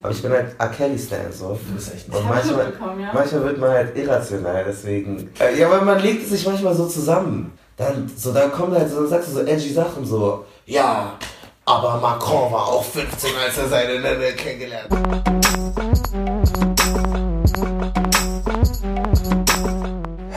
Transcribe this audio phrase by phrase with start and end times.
[0.00, 0.68] Aber ich bin halt R.
[0.68, 1.58] Kelly-Stan so.
[1.66, 3.10] Du bist echt Und Ich hab manchmal, ja.
[3.12, 5.28] manchmal wird man halt irrational, deswegen.
[5.40, 7.52] Äh, ja, weil man legt es sich manchmal so zusammen.
[7.76, 11.14] Dann, so, dann kommt halt so, dann sagst du so edgy Sachen so, ja,
[11.64, 15.77] aber Macron war auch 15, als er seine Nenne kennengelernt hat.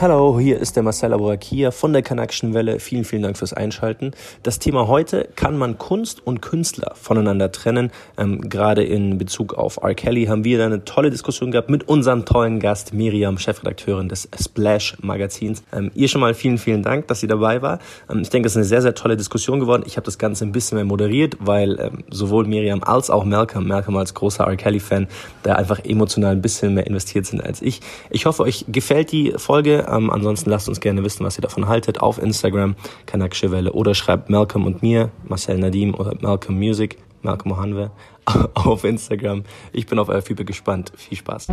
[0.02, 2.80] Hallo, hier ist der Marcel Abourakia von der Kanakischen Welle.
[2.80, 4.10] Vielen, vielen Dank fürs Einschalten.
[4.42, 7.92] Das Thema heute, kann man Kunst und Künstler voneinander trennen?
[8.18, 9.94] Ähm, gerade in Bezug auf R.
[9.94, 14.28] Kelly haben wir da eine tolle Diskussion gehabt mit unserem tollen Gast Miriam, Chefredakteurin des
[14.40, 15.62] Splash Magazins.
[15.72, 17.78] Ähm, ihr schon mal vielen, vielen Dank, dass sie dabei war.
[18.10, 19.84] Ähm, ich denke, es ist eine sehr, sehr tolle Diskussion geworden.
[19.86, 23.68] Ich habe das Ganze ein bisschen mehr moderiert, weil ähm, sowohl Miriam als auch Malcolm,
[23.68, 24.56] Malcolm als großer R.
[24.56, 25.06] Kelly-Fan,
[25.44, 27.80] da einfach emotional ein bisschen mehr investiert sind als ich.
[28.10, 29.91] Ich hoffe, euch gefällt die Folge.
[29.92, 32.74] Ähm, ansonsten lasst uns gerne wissen, was ihr davon haltet auf Instagram,
[33.06, 37.90] Kanakische Welle oder schreibt Malcolm und mir, Marcel Nadim oder Malcolm Music, Malcolm Mohanwe
[38.54, 39.44] auf Instagram.
[39.72, 40.92] Ich bin auf euer Feedback gespannt.
[40.96, 41.48] Viel Spaß.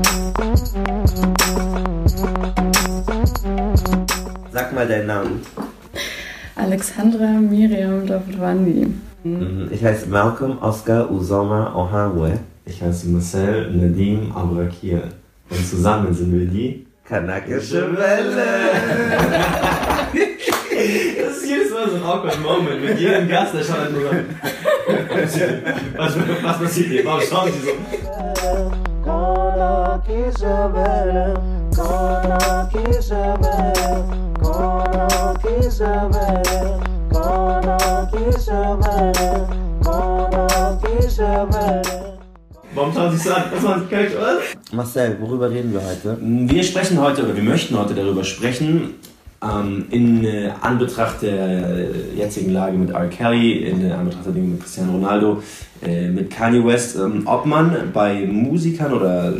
[4.51, 5.41] Sag mal deinen Namen.
[6.55, 8.87] Alexandra Miriam Davutwandi.
[9.23, 9.69] Mhm.
[9.71, 12.39] Ich heiße Malcolm Oscar Usoma Ohanwe.
[12.65, 15.03] Ich heiße Marcel Nadim Abrakir
[15.49, 18.39] und zusammen sind wir die Kanakische Welle.
[21.19, 24.11] Das ist jedes Mal so ein awkward Moment mit jedem Gast, der schaut halt nur
[25.27, 25.41] so.
[25.97, 27.03] Was, was passiert hier?
[27.05, 27.71] Warum schauen sie so?
[42.75, 43.43] Warum schauen sie so an?
[43.51, 44.37] Was machen sie kalt, oder?
[44.71, 46.17] Marcel, worüber reden wir heute?
[46.21, 48.95] Wir sprechen heute, oder wir möchten heute darüber sprechen,
[49.41, 53.07] ähm, in äh, Anbetracht der äh, jetzigen Lage mit R.
[53.07, 55.41] Kelly, in äh, Anbetracht der Dinge mit Cristiano Ronaldo,
[55.81, 59.33] äh, mit Kanye West, ähm, ob man bei Musikern oder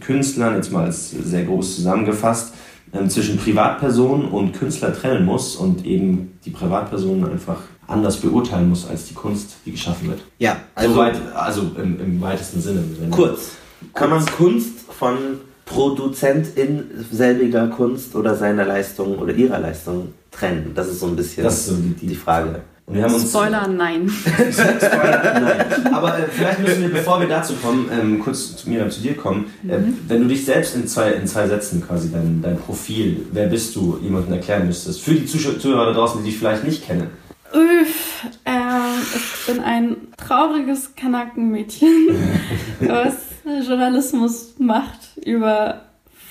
[0.00, 2.52] Künstlern, jetzt mal als sehr groß zusammengefasst,
[2.92, 8.86] ähm, zwischen Privatperson und Künstler trennen muss und eben die Privatperson einfach anders beurteilen muss
[8.88, 10.20] als die Kunst, die geschaffen wird.
[10.38, 12.82] Ja, Also, weit, also im, im weitesten Sinne.
[13.00, 13.52] Wenn- kurz.
[13.92, 15.16] Kann man Kunst von
[15.66, 20.72] Produzentin selbiger Kunst oder seiner Leistung oder ihrer Leistung trennen?
[20.74, 22.62] Das ist so ein bisschen Das ist so die, die die Frage.
[22.86, 24.08] Und wir haben uns Spoiler, nein.
[24.50, 25.94] Spoiler, nein.
[25.94, 29.16] Aber äh, vielleicht müssen wir, bevor wir dazu kommen, ähm, kurz zu Miriam, zu dir
[29.16, 29.46] kommen.
[29.66, 33.46] Äh, wenn du dich selbst in zwei, in zwei Sätzen quasi, dein, dein Profil, wer
[33.46, 36.84] bist du, jemandem erklären müsstest, für die Zuschauer, Zuhörer da draußen, die dich vielleicht nicht
[36.86, 37.06] kennen.
[37.54, 41.88] Uff, ähm, ich bin ein trauriges Kanakenmädchen,
[42.80, 45.82] was Journalismus macht über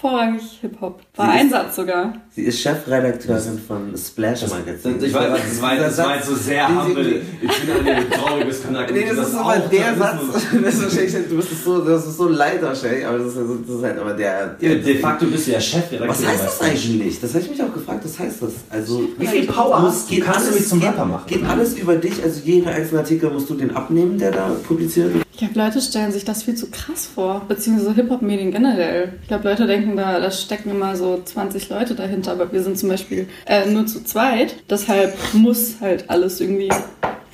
[0.03, 0.99] vorrangig Hip-Hop.
[1.15, 2.13] War Sie ist- ein Satz sogar.
[2.35, 4.95] Sie ist Chefredakteurin von Splash Das, Magazin.
[5.01, 7.21] ich weiß, das war, das war jetzt so sehr humble.
[7.41, 8.91] Ich bin ein trauriges Kanak.
[8.91, 10.19] Nee, das, ist aber der Satz.
[10.63, 13.55] Das ist wahrscheinlich, du bist so, das ist so leid wahrscheinlich, aber das ist, also-
[13.55, 14.55] das ist halt aber der.
[14.59, 16.09] Ja, de facto bist du ja Chefredakteur.
[16.09, 17.21] Was heißt das eigentlich?
[17.21, 18.01] Das habe ich mich auch gefragt.
[18.03, 18.51] Was heißt das?
[18.69, 19.71] Also, wie viel Chefredakteurin.
[19.71, 21.23] Power Musst- geht kannst du alles- mich zum geht- Rapper machen?
[21.27, 22.21] Geht alles über dich?
[22.21, 25.23] Also, jeder einzelne Artikel musst du den abnehmen, der da publiziert wird?
[25.33, 29.13] Ich glaube, Leute stellen sich das viel zu krass vor, beziehungsweise Hip-Hop-Medien generell.
[29.23, 32.77] Ich glaube, Leute denken, da, da stecken immer so 20 Leute dahinter, aber wir sind
[32.77, 34.55] zum Beispiel äh, nur zu zweit.
[34.69, 36.69] Deshalb muss halt alles irgendwie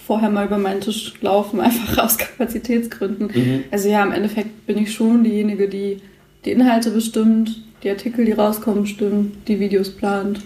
[0.05, 3.63] vorher mal über meinen Tisch laufen, einfach aus Kapazitätsgründen.
[3.71, 6.01] Also ja, im Endeffekt bin ich schon diejenige, die
[6.45, 10.39] die Inhalte bestimmt, die Artikel, die rauskommen, stimmt, die Videos plant.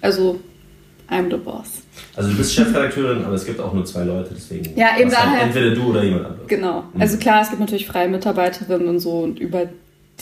[0.00, 0.40] Also,
[1.08, 1.82] I'm the boss.
[2.16, 4.76] Also du bist Chefredakteurin, aber es gibt auch nur zwei Leute, deswegen.
[4.76, 6.48] Ja, eben halt daher- Entweder du oder jemand anderes.
[6.48, 6.84] Genau.
[6.98, 9.66] Also klar, es gibt natürlich freie Mitarbeiterinnen und so und über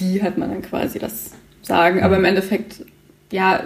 [0.00, 1.30] die hat man dann quasi das
[1.62, 2.02] Sagen.
[2.02, 2.84] Aber im Endeffekt,
[3.30, 3.64] ja,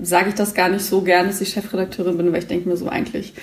[0.00, 2.76] sage ich das gar nicht so gern, dass ich Chefredakteurin bin, weil ich denke mir
[2.76, 3.34] so eigentlich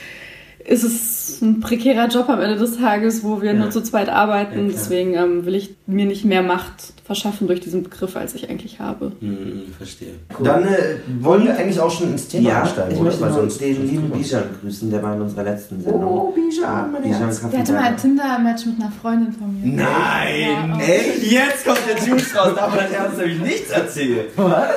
[0.66, 3.60] ist es ein prekärer Job am Ende des Tages, wo wir Ja.
[3.60, 4.68] nur zu zweit arbeiten.
[4.68, 4.72] Ja.
[4.74, 8.80] Deswegen ähm, will ich mir nicht mehr Macht verschaffen durch diesen Begriff, als ich eigentlich
[8.80, 9.12] habe.
[9.20, 10.14] Hm, verstehe.
[10.42, 13.60] Dann äh, wollen wir eigentlich auch schon ins Thema Ja, einsteigen, ich möchte noch sonst-
[13.60, 14.10] den lieben.
[14.10, 16.04] Bijan grüßen, der war in unserer letzten Sendung.
[16.04, 17.42] Oh, Bijan, mein Bijan Herz.
[17.52, 17.98] Der hatte mal ein.
[17.98, 19.84] Tinder-Match mit einer Freundin von mir.
[19.84, 20.70] Nein!
[20.70, 20.80] Ja.
[20.80, 22.54] Ey, jetzt kommt der Juice raus.
[22.56, 24.32] Davon hat er uns nämlich nichts erzählt.
[24.38, 24.70] Was?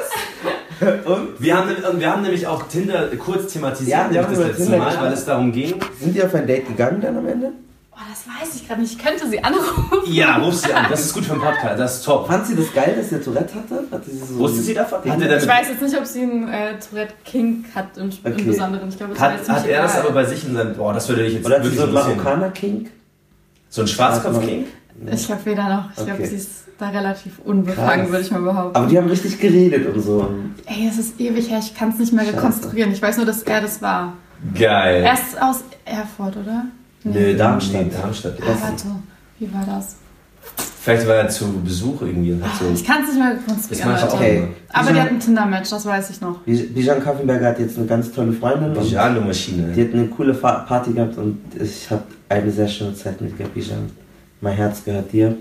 [1.05, 1.29] Und?
[1.41, 4.47] Wir haben, und wir haben nämlich auch Tinder kurz thematisiert, Ja, wir nämlich haben das
[4.49, 5.75] letzte Tinder Mal, weil es darum ging.
[6.01, 7.53] Sind die auf ein Date gegangen dann am Ende?
[7.93, 8.93] Oh, das weiß ich gerade nicht.
[8.99, 9.85] Ich könnte sie anrufen.
[10.05, 10.85] Ja, ruf sie an.
[10.91, 11.81] Das ist gut für einen Podcast.
[11.81, 12.27] Das ist top.
[12.27, 13.85] Fand sie das geil, dass der Tourette hatte?
[13.91, 15.01] hatte sie so Wusste sie davon?
[15.03, 15.13] Ding?
[15.13, 18.35] Hat er Ich damit, weiß jetzt nicht, ob sie einen äh, Tourette-Kink hat im, Okay.
[18.39, 18.89] im Besonderen.
[18.91, 20.75] Ich glaube, das hat, hat er das aber bei sich in seinem.
[20.75, 22.17] Boah, das würde ich jetzt Oder wirklich so interessieren.
[22.19, 22.91] Marokkaner-King?
[23.71, 24.67] So ein Schwarzkopf-King?
[25.13, 25.89] Ich glaube weder noch.
[25.91, 26.27] Ich glaube, Okay.
[26.27, 28.11] sie ist da relativ unbefangen, Krass.
[28.11, 28.77] würde ich mal behaupten.
[28.77, 30.29] Aber die haben richtig geredet und so.
[30.67, 31.59] Ey, es ist ewig her.
[31.61, 32.37] Ich kann es nicht mehr Scheiße.
[32.37, 32.93] rekonstruieren.
[32.93, 34.13] Ich weiß nur, dass er das war.
[34.59, 35.03] Geil.
[35.05, 36.67] Er ist aus Erfurt, oder?
[37.05, 37.85] Nee, Darmstadt.
[37.87, 38.35] Nee, Darmstadt.
[38.43, 38.85] Ah, warte.
[39.39, 39.97] Wie war das?
[40.83, 42.67] Vielleicht war er zu Besuch irgendwie und hat so.
[42.73, 44.15] Ich kann es nicht mehr Das rekonstruieren, Leute.
[44.15, 44.49] Okay.
[44.73, 46.37] Aber Bijan- die hatten ein Tinder-Match, das weiß ich noch.
[46.47, 49.73] Bij- Bijan Kaffenberger hat jetzt eine ganz tolle Freundin und Piano-Maschine.
[49.73, 53.91] die hat eine coole Party gehabt und ich habe eine sehr schöne Zeit mit Bijan.
[54.41, 55.37] Mein Herz gehört dir.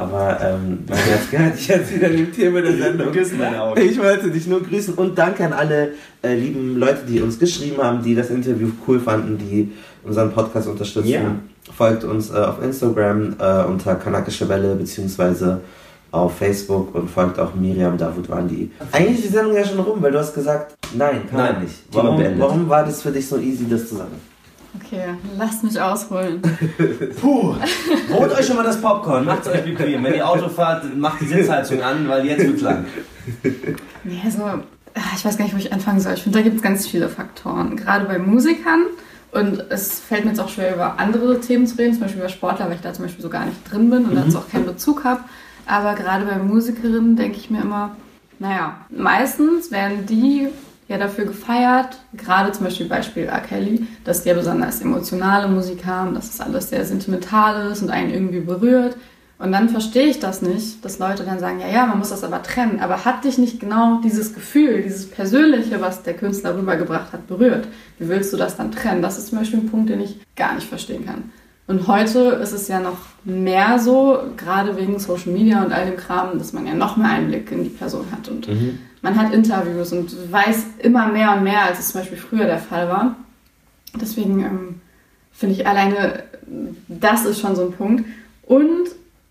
[0.00, 3.12] Aber ähm, mein Herz gehört dich jetzt wieder dem Thema der Sendung.
[3.12, 3.80] Küssen deine Augen.
[3.80, 5.92] Ich wollte dich nur grüßen und danke an alle
[6.22, 9.72] äh, lieben Leute, die uns geschrieben haben, die das Interview cool fanden, die
[10.04, 11.08] unseren Podcast unterstützen.
[11.08, 11.20] Ja.
[11.76, 15.60] Folgt uns äh, auf Instagram äh, unter Kanakische Welle beziehungsweise
[16.12, 18.70] auf Facebook und folgt auch Miriam Davutwandi.
[18.90, 21.62] Eigentlich ist die Sendung ja schon rum, weil du hast gesagt, nein, kann Nein, man
[21.62, 21.74] nicht.
[21.92, 24.16] Warum, warum war das für dich so easy, das zu sagen?
[24.78, 26.40] Okay, lasst mich ausholen.
[27.20, 27.56] Puh,
[28.12, 30.04] holt euch schon mal das Popcorn, macht es euch bequem.
[30.04, 32.84] Wenn ihr Auto fahrt, macht die Sitzheizung an, weil jetzt wird's lang.
[34.04, 34.62] Nee, also, ah,
[35.16, 36.14] ich weiß gar nicht, wo ich anfangen soll.
[36.14, 37.76] Ich finde, da gibt es ganz viele Faktoren.
[37.76, 38.86] Gerade bei Musikern.
[39.32, 42.28] Und es fällt mir jetzt auch schwer, über andere Themen zu reden, zum Beispiel über
[42.28, 44.66] Sportler, weil ich da zum Beispiel so gar nicht drin bin und dazu auch keinen
[44.66, 45.20] Bezug habe.
[45.66, 47.96] Aber gerade bei Musikerinnen denke ich mir immer,
[48.40, 50.48] naja, meistens werden die
[50.90, 53.40] ja dafür gefeiert, gerade zum Beispiel Beispiel R.
[53.40, 58.10] Kelly, dass ja besonders emotionale Musik haben, dass es alles sehr sentimental ist und einen
[58.10, 58.96] irgendwie berührt.
[59.38, 62.24] Und dann verstehe ich das nicht, dass Leute dann sagen, ja, ja, man muss das
[62.24, 62.80] aber trennen.
[62.80, 67.66] Aber hat dich nicht genau dieses Gefühl, dieses Persönliche, was der Künstler rübergebracht hat, berührt?
[67.98, 69.00] Wie willst du das dann trennen?
[69.00, 71.30] Das ist zum Beispiel ein Punkt, den ich gar nicht verstehen kann.
[71.68, 75.96] Und heute ist es ja noch mehr so, gerade wegen Social Media und all dem
[75.96, 78.28] Kram, dass man ja noch mehr Einblick in die Person hat.
[78.28, 78.48] Und
[79.02, 82.58] man hat Interviews und weiß immer mehr und mehr, als es zum Beispiel früher der
[82.58, 83.16] Fall war.
[84.00, 84.80] Deswegen ähm,
[85.32, 86.24] finde ich alleine,
[86.88, 88.04] das ist schon so ein Punkt.
[88.42, 88.88] Und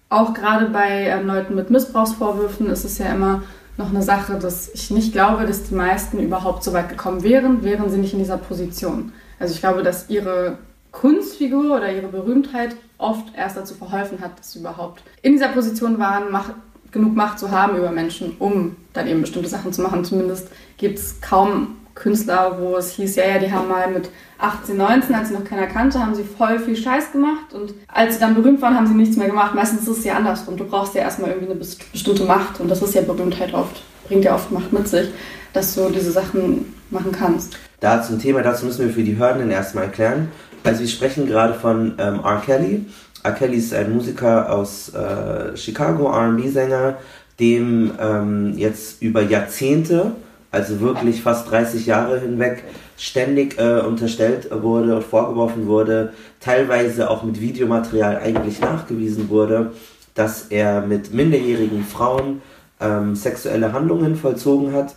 [0.10, 3.44] auch gerade bei ähm, Leuten mit Missbrauchsvorwürfen ist es ja immer
[3.78, 7.64] noch eine Sache, dass ich nicht glaube, dass die meisten überhaupt so weit gekommen wären,
[7.64, 9.14] wären sie nicht in dieser Position.
[9.40, 10.58] Also ich glaube, dass ihre
[10.92, 16.00] Kunstfigur oder ihre Berühmtheit oft erst dazu verholfen hat, dass sie überhaupt in dieser Position
[16.00, 16.54] waren, Macht,
[16.92, 20.04] genug Macht zu haben über Menschen, um dann eben bestimmte Sachen zu machen.
[20.06, 20.48] Zumindest
[20.78, 25.14] gibt es kaum Künstler, wo es hieß, ja, ja, die haben mal mit 18, 19,
[25.16, 28.36] als sie noch keiner kannte, haben sie voll viel Scheiß gemacht und als sie dann
[28.36, 29.54] berühmt waren, haben sie nichts mehr gemacht.
[29.54, 30.56] Meistens ist es ja andersrum.
[30.56, 33.82] Du brauchst ja erstmal irgendwie eine best- bestimmte Macht und das ist ja Berühmtheit oft,
[34.08, 35.10] bringt ja oft Macht mit sich,
[35.52, 37.58] dass du diese Sachen machen kannst.
[37.82, 40.30] Da zum Thema, dazu müssen wir für die Hörenden erstmal erklären.
[40.64, 42.42] Also wir sprechen gerade von ähm, R.
[42.46, 42.86] Kelly.
[43.24, 43.32] R.
[43.34, 46.96] Kelly ist ein Musiker aus äh, Chicago, R&B-Sänger,
[47.40, 50.12] dem ähm, jetzt über Jahrzehnte,
[50.52, 52.64] also wirklich fast 30 Jahre hinweg,
[52.98, 59.72] ständig äh, unterstellt wurde und vorgeworfen wurde, teilweise auch mit Videomaterial eigentlich nachgewiesen wurde,
[60.16, 62.42] dass er mit minderjährigen Frauen
[62.82, 64.96] ähm, sexuelle Handlungen vollzogen hat.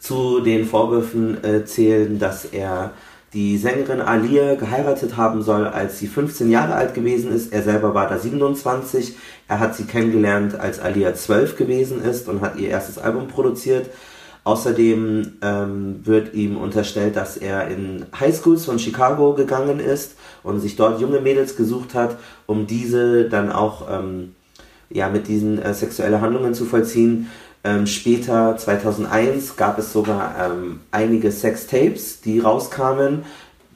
[0.00, 2.92] Zu den Vorwürfen äh, zählen, dass er
[3.36, 7.52] die Sängerin Alia geheiratet haben soll, als sie 15 Jahre alt gewesen ist.
[7.52, 9.14] Er selber war da 27.
[9.46, 13.90] Er hat sie kennengelernt, als Alia 12 gewesen ist und hat ihr erstes Album produziert.
[14.44, 20.76] Außerdem ähm, wird ihm unterstellt, dass er in Highschools von Chicago gegangen ist und sich
[20.76, 22.16] dort junge Mädels gesucht hat,
[22.46, 24.34] um diese dann auch ähm,
[24.88, 27.28] ja, mit diesen äh, sexuelle Handlungen zu vollziehen.
[27.66, 33.24] Ähm, später, 2001, gab es sogar ähm, einige Sextapes, die rauskamen,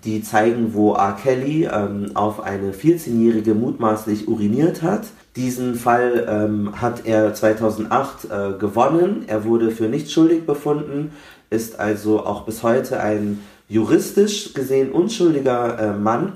[0.05, 1.17] die zeigen, wo R.
[1.21, 5.07] Kelly ähm, auf eine 14-Jährige mutmaßlich uriniert hat.
[5.35, 9.25] Diesen Fall ähm, hat er 2008 äh, gewonnen.
[9.27, 11.11] Er wurde für nicht schuldig befunden,
[11.51, 16.35] ist also auch bis heute ein juristisch gesehen unschuldiger äh, Mann.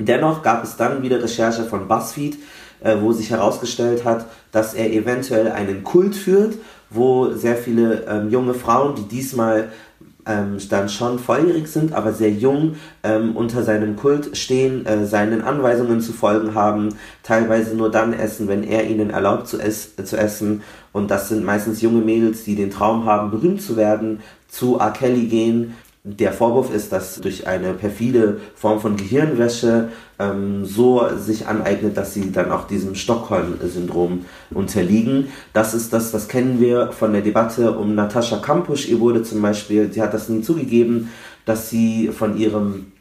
[0.00, 2.36] Dennoch gab es dann wieder Recherche von BuzzFeed,
[2.80, 6.54] äh, wo sich herausgestellt hat, dass er eventuell einen Kult führt,
[6.90, 9.70] wo sehr viele ähm, junge Frauen, die diesmal
[10.26, 15.42] ähm, dann schon volljährig sind, aber sehr jung ähm, unter seinem Kult stehen, äh, seinen
[15.42, 16.90] Anweisungen zu folgen haben,
[17.22, 20.62] teilweise nur dann essen, wenn er ihnen erlaubt zu, äh, zu essen.
[20.92, 24.90] Und das sind meistens junge Mädels, die den Traum haben, berühmt zu werden, zu R.
[24.90, 25.74] Kelly gehen.
[26.02, 32.14] Der Vorwurf ist, dass durch eine perfide Form von Gehirnwäsche ähm, so sich aneignet, dass
[32.14, 35.28] sie dann auch diesem Stockholm-Syndrom unterliegen.
[35.52, 38.88] Das ist das, das kennen wir von der Debatte um Natascha Kampusch.
[38.88, 41.10] Ihr wurde zum Beispiel, sie hat das nie zugegeben,
[41.44, 42.92] dass sie von ihrem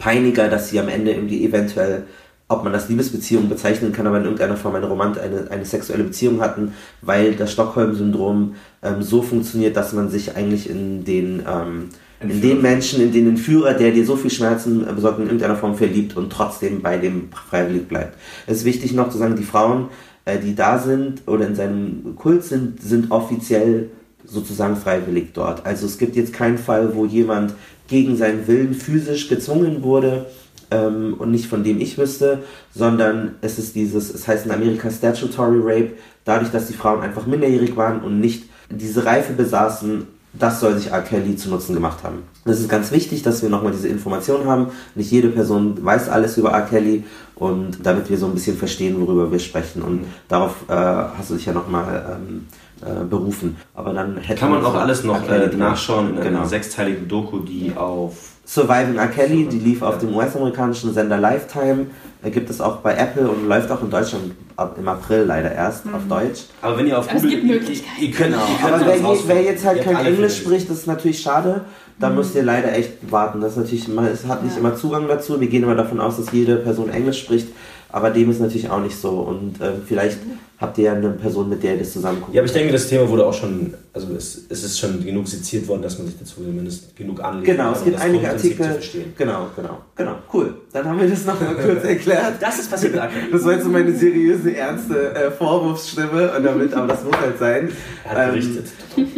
[0.00, 2.04] Peiniger, dass sie am Ende irgendwie eventuell
[2.50, 6.02] ob man das Liebesbeziehung bezeichnen kann, aber in irgendeiner Form eine Romant, eine, eine sexuelle
[6.02, 11.90] Beziehung hatten, weil das Stockholm-Syndrom ähm, so funktioniert, dass man sich eigentlich in den ähm,
[12.20, 15.74] in den Menschen, in den Führer, der dir so viel Schmerzen besorgt, in irgendeiner Form
[15.74, 18.16] verliebt und trotzdem bei dem freiwillig bleibt.
[18.46, 19.88] Es ist wichtig noch zu sagen, die Frauen,
[20.26, 23.90] äh, die da sind oder in seinem Kult sind, sind offiziell
[24.24, 25.64] sozusagen freiwillig dort.
[25.64, 27.54] Also es gibt jetzt keinen Fall, wo jemand
[27.88, 30.26] gegen seinen Willen physisch gezwungen wurde,
[30.70, 34.90] ähm, und nicht von dem ich wüsste, sondern es ist dieses, es heißt in Amerika
[34.90, 35.92] Statutory Rape,
[36.24, 40.92] dadurch, dass die Frauen einfach minderjährig waren und nicht diese Reife besaßen, das soll sich
[40.92, 41.02] R.
[41.02, 42.22] Kelly zu Nutzen gemacht haben.
[42.44, 44.68] Es ist ganz wichtig, dass wir nochmal diese Information haben.
[44.94, 46.62] Nicht jede Person weiß alles über R.
[46.62, 49.82] Kelly und damit wir so ein bisschen verstehen, worüber wir sprechen.
[49.82, 52.46] Und darauf äh, hast du dich ja nochmal ähm,
[52.82, 53.56] äh, berufen.
[53.74, 56.44] Aber dann hätte Kann man auch alles noch äh, nachschauen in einer Genau.
[56.46, 58.14] sechsteiligen Doku, die auf
[58.52, 59.06] Surviving R.
[59.06, 61.86] Kelly, die lief auf dem US-amerikanischen Sender Lifetime.
[62.24, 65.52] Äh, Gibt es auch bei Apple und läuft auch in Deutschland ab, im April leider
[65.52, 66.46] erst auf Deutsch.
[66.60, 68.02] Aber wenn ihr auf Aber es Google, gibt Möglichkeiten.
[68.02, 70.78] Ihr, könnt, ihr könnt Aber das wer, je, wer jetzt halt kein Englisch spricht, das
[70.78, 71.60] ist natürlich schade.
[72.00, 73.40] Da müsst ihr leider echt warten.
[73.40, 74.60] Das ist natürlich, immer- es hat nicht Ja.
[74.60, 75.40] immer Zugang dazu.
[75.40, 77.46] Wir gehen immer davon aus, dass jede Person Englisch spricht.
[77.92, 79.10] Aber dem ist natürlich auch nicht so.
[79.10, 80.18] Und ähm, vielleicht
[80.60, 82.34] habt ihr ja eine Person, mit der ihr das zusammen guckt.
[82.34, 85.26] Ja, aber ich denke, das Thema wurde auch schon, also es, es ist schon genug
[85.26, 87.46] seziert worden, dass man sich dazu zumindest genug anlegt.
[87.46, 88.78] Genau, es um gibt das einige Artikel.
[89.16, 90.16] Genau, genau, genau.
[90.32, 90.54] Cool.
[90.72, 92.34] Dann haben wir das nochmal kurz erklärt.
[92.40, 92.94] Das ist passiert.
[93.32, 97.38] Das war jetzt so meine seriöse, ernste äh, Vorwurfsstimme und damit, aber das muss halt
[97.38, 97.68] sein.
[98.04, 98.66] Er hat Ähm, berichtet.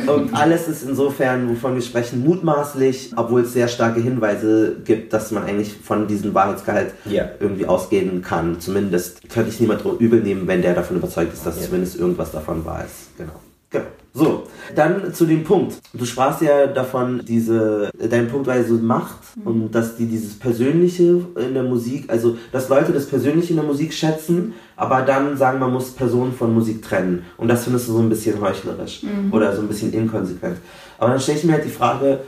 [0.07, 5.31] Und alles ist insofern, wovon wir sprechen, mutmaßlich, obwohl es sehr starke Hinweise gibt, dass
[5.31, 7.31] man eigentlich von diesem Wahrheitsgehalt Ja.
[7.41, 8.61] irgendwie ausgehen kann.
[8.61, 11.63] Zumindest könnte ich niemand übel nehmen, wenn der davon überzeugt ist, dass Ja.
[11.67, 13.17] zumindest irgendwas davon wahr ist.
[13.17, 13.33] Genau.
[13.71, 13.87] Genau.
[14.15, 14.43] So,
[14.75, 15.79] dann zu dem Punkt.
[15.95, 20.39] Du sprachst ja davon, diese, dein Punkt war ja so Macht und dass die dieses
[20.39, 25.39] Persönliche in der Musik, also dass Leute das Persönliche in der Musik schätzen, aber dann
[25.39, 27.25] sagen, man muss Personen von Musik trennen.
[27.39, 30.59] Und das findest du so ein bisschen heuchlerisch oder so ein bisschen inkonsequent.
[30.99, 32.19] Aber dann stelle ich mir halt die Frage,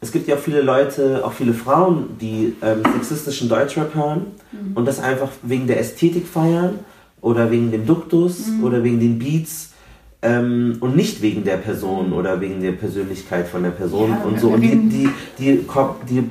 [0.00, 4.26] es gibt ja auch viele Leute, auch viele Frauen, die ähm, sexistischen Deutschrap hören
[4.76, 6.78] und das einfach wegen der Ästhetik feiern
[7.24, 9.70] oder wegen dem Duktus oder wegen den Beats
[10.20, 14.38] ähm, und nicht wegen der Person oder wegen der Persönlichkeit von der Person Ja, und
[14.38, 14.48] so.
[14.50, 15.64] Und die, die, die,
[16.08, 16.28] die,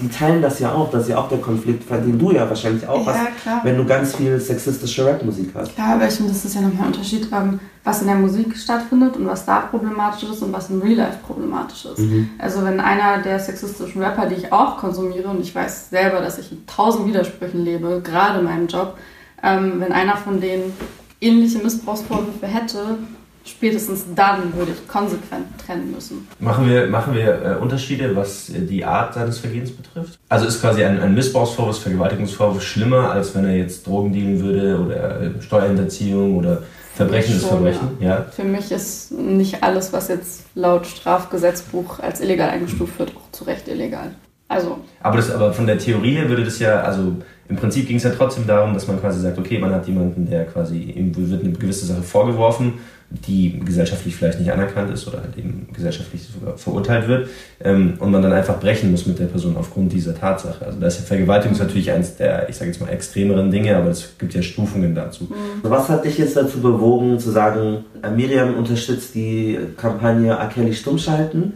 [0.00, 2.86] die, teilen das ja auch, das ist ja auch der Konflikt, den du ja wahrscheinlich
[2.88, 3.60] auch Ja, hast, klar.
[3.64, 5.74] wenn du ganz viel sexistische Rapmusik hast.
[5.74, 8.56] Klar, aber ich finde, das ist ja nochmal ein Unterschied, ähm, was in der Musik
[8.56, 12.02] stattfindet und was da problematisch ist und was im Real Life problematisch ist.
[12.38, 16.38] Also wenn einer der sexistischen Rapper, die ich auch konsumiere, und ich weiß selber, dass
[16.38, 18.98] ich in tausend Widersprüchen lebe, gerade in meinem Job,
[19.42, 20.72] ähm, wenn einer von denen
[21.20, 22.98] ähnliche Missbrauchsvorwürfe hätte,
[23.44, 26.28] spätestens dann würde ich konsequent trennen müssen.
[26.38, 30.18] Machen wir, machen wir äh, Unterschiede, was äh, die Art seines Vergehens betrifft?
[30.28, 34.78] Also ist quasi ein, ein Missbrauchsvorwurf, Vergewaltigungsvorwurf schlimmer, als wenn er jetzt Drogen dealen würde
[34.78, 36.62] oder äh, Steuerhinterziehung oder
[36.94, 37.96] Verbrechen ist Verbrechen?
[38.00, 38.26] Ja.
[38.32, 43.44] Für mich ist nicht alles, was jetzt laut Strafgesetzbuch als illegal eingestuft wird, auch zu
[43.44, 44.16] Recht illegal.
[44.48, 47.16] Also, Aber, das, aber von der Theorie her würde das ja, also
[47.48, 50.28] im Prinzip ging es ja trotzdem darum, dass man quasi sagt, okay, man hat jemanden,
[50.28, 52.74] der quasi, ihm wird eine gewisse Sache vorgeworfen,
[53.10, 57.28] die gesellschaftlich vielleicht nicht anerkannt ist oder halt eben gesellschaftlich sogar verurteilt wird
[57.64, 60.66] ähm, und man dann einfach brechen muss mit der Person aufgrund dieser Tatsache.
[60.66, 63.76] Also da ist ja Vergewaltigung ist natürlich eines der, ich sage jetzt mal, extremeren Dinge,
[63.76, 65.32] aber es gibt ja Stufungen dazu.
[65.62, 70.48] Was hat dich jetzt dazu bewogen zu sagen, Miriam unterstützt die Kampagne R.
[70.48, 71.54] Kelly Stummschalten,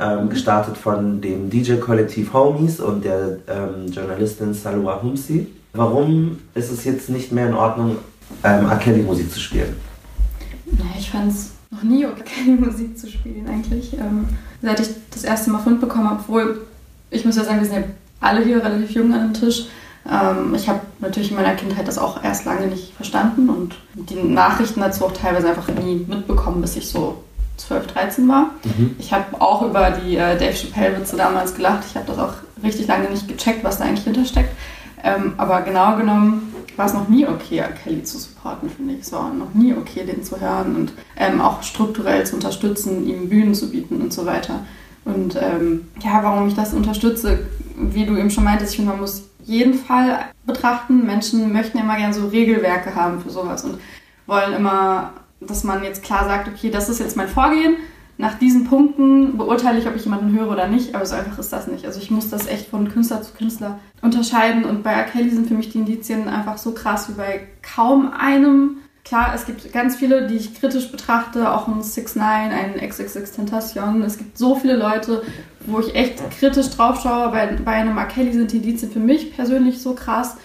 [0.00, 5.48] ähm, gestartet von dem DJ-Kollektiv Homies und der ähm, Journalistin Salwa Humsi.
[5.72, 7.96] Warum ist es jetzt nicht mehr in Ordnung,
[8.42, 8.76] ähm, R.
[8.76, 9.74] Kelly Musik zu spielen?
[10.78, 13.94] naja, ich fand es noch nie okay, Musik zu spielen eigentlich.
[13.94, 14.26] Ähm,
[14.62, 16.66] seit ich das erste Mal Fund bekommen habe, obwohl
[17.10, 17.84] ich muss ja sagen, wir sind ja
[18.20, 19.66] alle hier relativ jung an dem Tisch.
[20.10, 24.22] Ähm, ich habe natürlich in meiner Kindheit das auch erst lange nicht verstanden und die
[24.22, 27.22] Nachrichten dazu auch teilweise einfach nie mitbekommen, bis ich so
[27.56, 28.50] 12, 13 war.
[28.98, 31.84] Ich habe auch über die äh, Dave Chappelle-Witze damals gelacht.
[31.88, 34.50] Ich habe das auch richtig lange nicht gecheckt, was da eigentlich hintersteckt.
[35.02, 37.68] Ähm, aber genau genommen war es noch nie okay, R.
[37.68, 39.00] Kelly zu supporten, finde ich.
[39.00, 43.28] Es war noch nie okay, den zu hören und ähm, auch strukturell zu unterstützen, ihm
[43.28, 44.60] Bühnen zu bieten und so weiter.
[45.04, 47.46] Und ähm, ja, warum ich das unterstütze,
[47.76, 51.04] wie du eben schon meintest, ich finde, man muss jeden Fall betrachten.
[51.06, 53.78] Menschen möchten immer gerne so Regelwerke haben für sowas und
[54.26, 55.12] wollen immer,
[55.46, 57.76] dass man jetzt klar sagt, okay, das ist jetzt mein Vorgehen.
[58.16, 61.52] Nach diesen Punkten beurteile ich, ob ich jemanden höre oder nicht, aber so einfach ist
[61.52, 61.84] das nicht.
[61.84, 65.04] Also ich muss das echt von Künstler zu Künstler unterscheiden und bei R.
[65.04, 68.76] Kelly sind für mich die Indizien einfach so krass wie bei kaum einem.
[69.04, 73.32] Klar, es gibt ganz viele, die ich kritisch betrachte, auch ein 6 9 ein XXX
[73.32, 74.02] Tentacion.
[74.02, 75.22] Es gibt so viele Leute,
[75.66, 77.30] wo ich echt kritisch drauf schaue.
[77.30, 78.06] Bei, bei einem R.
[78.06, 80.36] Kelly sind die Indizien für mich persönlich so krass.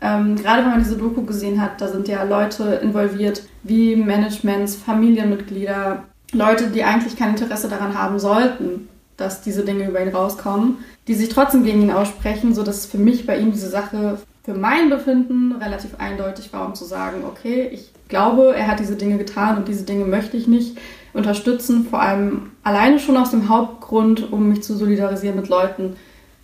[0.00, 4.76] Ähm, gerade wenn man diese Doku gesehen hat, da sind ja Leute involviert, wie Managements,
[4.76, 10.78] Familienmitglieder, Leute, die eigentlich kein Interesse daran haben sollten, dass diese Dinge über ihn rauskommen,
[11.08, 14.88] die sich trotzdem gegen ihn aussprechen, sodass für mich bei ihm diese Sache für mein
[14.88, 19.58] Befinden relativ eindeutig war, um zu sagen, okay, ich glaube, er hat diese Dinge getan
[19.58, 20.78] und diese Dinge möchte ich nicht
[21.12, 25.96] unterstützen, vor allem alleine schon aus dem Hauptgrund, um mich zu solidarisieren mit Leuten,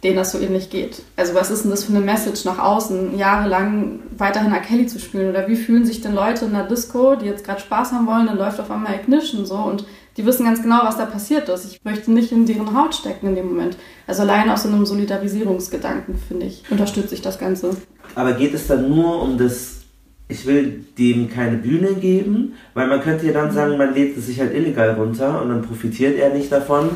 [0.04, 1.02] denen das so ähnlich geht.
[1.16, 4.60] Also was ist denn das für eine Message nach außen, jahrelang weiterhin R.
[4.60, 5.30] Kelly zu spielen?
[5.30, 8.26] Oder wie fühlen sich denn Leute in der Disco, die jetzt gerade Spaß haben wollen,
[8.26, 11.64] dann läuft auf einmal Ignition so und die wissen ganz genau, was da passiert ist.
[11.64, 13.76] Ich möchte nicht in deren Haut stecken in dem Moment.
[14.06, 17.76] Also allein aus so einem Solidarisierungsgedanken, finde ich, unterstütze ich das Ganze.
[18.14, 19.80] Aber geht es dann nur um das,
[20.28, 22.52] ich will dem keine Bühne geben?
[22.74, 25.62] Weil man könnte ja dann sagen, man lädt es sich halt illegal runter und dann
[25.62, 26.90] profitiert er nicht davon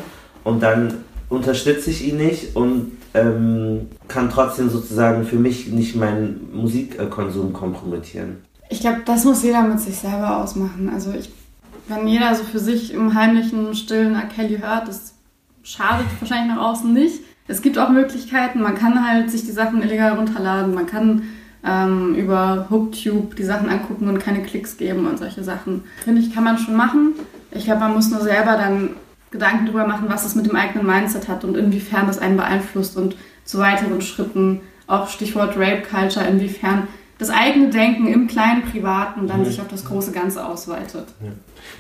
[0.45, 6.49] und dann unterstütze ich ihn nicht und ähm, kann trotzdem sozusagen für mich nicht meinen
[6.53, 8.37] Musikkonsum kompromittieren.
[8.71, 10.91] Ich glaube, das muss jeder mit sich selber ausmachen.
[10.93, 11.31] Also ich,
[11.89, 14.27] wenn jeder so für sich im heimlichen, stillen R.
[14.27, 15.15] Kelly hört, das
[15.63, 17.21] schadet wahrscheinlich nach außen nicht.
[17.47, 21.23] Es gibt auch Möglichkeiten, man kann halt sich die Sachen illegal runterladen, man kann
[21.65, 25.85] ähm, über Hooktube die Sachen angucken und keine Klicks geben und solche Sachen.
[26.05, 27.15] Finde ich, kann man schon machen.
[27.51, 28.91] Ich glaube, man muss nur selber dann
[29.31, 32.97] Gedanken darüber machen, was es mit dem eigenen Mindset hat und inwiefern das einen beeinflusst
[32.97, 39.27] und zu weiteren Schritten, auch Stichwort Rape Culture, inwiefern das eigene Denken im kleinen Privaten
[39.27, 39.47] dann mhm.
[39.47, 41.07] sich auf das große Ganze ausweitet.
[41.21, 41.31] Ja.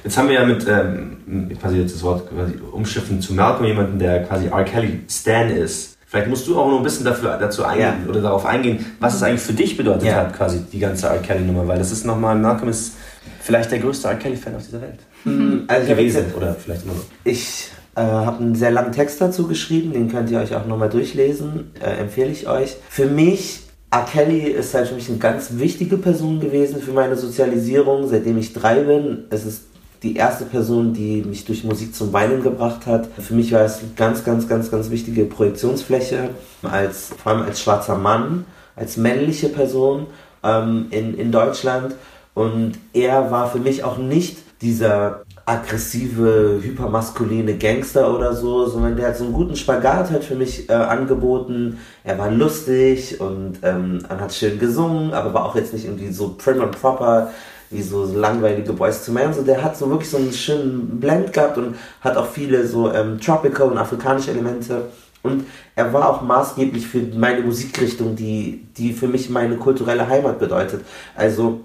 [0.02, 3.98] Jetzt haben wir ja mit ähm, quasi jetzt das Wort quasi umschiffen zu Malcolm jemanden,
[3.98, 4.64] der quasi R.
[4.64, 5.96] Kelly Stan ist.
[6.06, 8.08] Vielleicht musst du auch noch ein bisschen dafür, dazu eingehen ja.
[8.08, 10.16] oder darauf eingehen, was es eigentlich für dich bedeutet ja.
[10.16, 11.18] hat, quasi die ganze R.
[11.18, 12.94] Kelly Nummer, weil das ist nochmal, Malcolm ist
[13.40, 14.16] vielleicht der größte R.
[14.16, 14.98] Kelly Fan auf dieser Welt.
[15.24, 15.64] Mhm.
[15.66, 17.04] Also gewesen oder vielleicht immer noch.
[17.24, 20.88] Ich äh, habe einen sehr langen Text dazu geschrieben, den könnt ihr euch auch nochmal
[20.88, 22.76] durchlesen, äh, empfehle ich euch.
[22.88, 23.60] Für mich,
[23.90, 24.04] R.
[24.04, 28.52] Kelly ist halt für mich eine ganz wichtige Person gewesen für meine Sozialisierung, seitdem ich
[28.52, 29.24] drei bin.
[29.30, 29.62] Es ist
[30.02, 33.08] die erste Person, die mich durch Musik zum Weinen gebracht hat.
[33.18, 36.30] Für mich war es eine ganz, ganz, ganz, ganz wichtige Projektionsfläche,
[36.62, 38.44] als, vor allem als schwarzer Mann,
[38.76, 40.06] als männliche Person
[40.44, 41.94] ähm, in, in Deutschland.
[42.34, 49.08] Und er war für mich auch nicht dieser aggressive, hypermaskuline Gangster oder so, sondern der
[49.08, 51.78] hat so einen guten Spagat halt für mich äh, angeboten.
[52.04, 56.34] Er war lustig und ähm, hat schön gesungen, aber war auch jetzt nicht irgendwie so
[56.36, 57.30] prim and proper
[57.70, 59.32] wie so langweilige Boys to Men.
[59.32, 62.92] So, der hat so wirklich so einen schönen Blend gehabt und hat auch viele so
[62.92, 64.86] ähm, tropical und afrikanische Elemente.
[65.22, 70.38] Und er war auch maßgeblich für meine Musikrichtung, die, die für mich meine kulturelle Heimat
[70.38, 70.82] bedeutet.
[71.14, 71.60] Also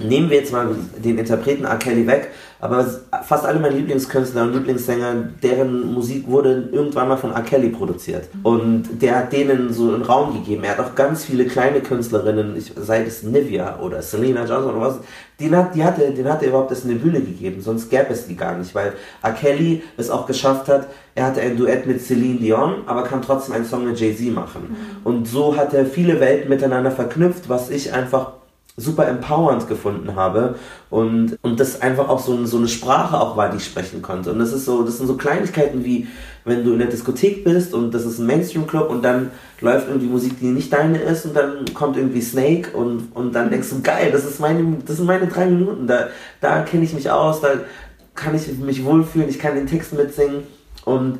[0.00, 1.76] nehmen wir jetzt mal den Interpreten R.
[1.76, 2.84] Kelly weg, aber
[3.22, 7.42] fast alle meine Lieblingskünstler und Lieblingssänger, deren Musik wurde irgendwann mal von R.
[7.42, 8.28] Kelly produziert.
[8.42, 10.64] Und der hat denen so einen Raum gegeben.
[10.64, 14.80] Er hat auch ganz viele kleine Künstlerinnen, ich, sei es Nivea oder Selena Johnson oder
[14.80, 14.98] was,
[15.38, 18.26] den hat, die hatte, den hat er überhaupt erst eine Bühne gegeben, sonst gäbe es
[18.26, 19.32] die gar nicht, weil R.
[19.32, 23.54] Kelly es auch geschafft hat, er hatte ein Duett mit Celine Dion, aber kann trotzdem
[23.54, 24.68] einen Song mit Jay-Z machen.
[24.70, 25.06] Mhm.
[25.06, 28.32] Und so hat er viele Welten miteinander verknüpft, was ich einfach
[28.76, 30.56] super empowernd gefunden habe
[30.90, 34.32] und, und das einfach auch so, so eine Sprache auch war, die ich sprechen konnte.
[34.32, 36.08] Und das ist so, das sind so Kleinigkeiten wie,
[36.44, 40.08] wenn du in der Diskothek bist und das ist ein Mainstream-Club und dann läuft irgendwie
[40.08, 43.80] Musik, die nicht deine ist und dann kommt irgendwie Snake und, und dann denkst du,
[43.80, 46.08] geil, das ist meine, das sind meine drei Minuten, da,
[46.40, 47.50] da kenne ich mich aus, da
[48.16, 50.42] kann ich mich wohlfühlen, ich kann den Text mitsingen
[50.84, 51.18] und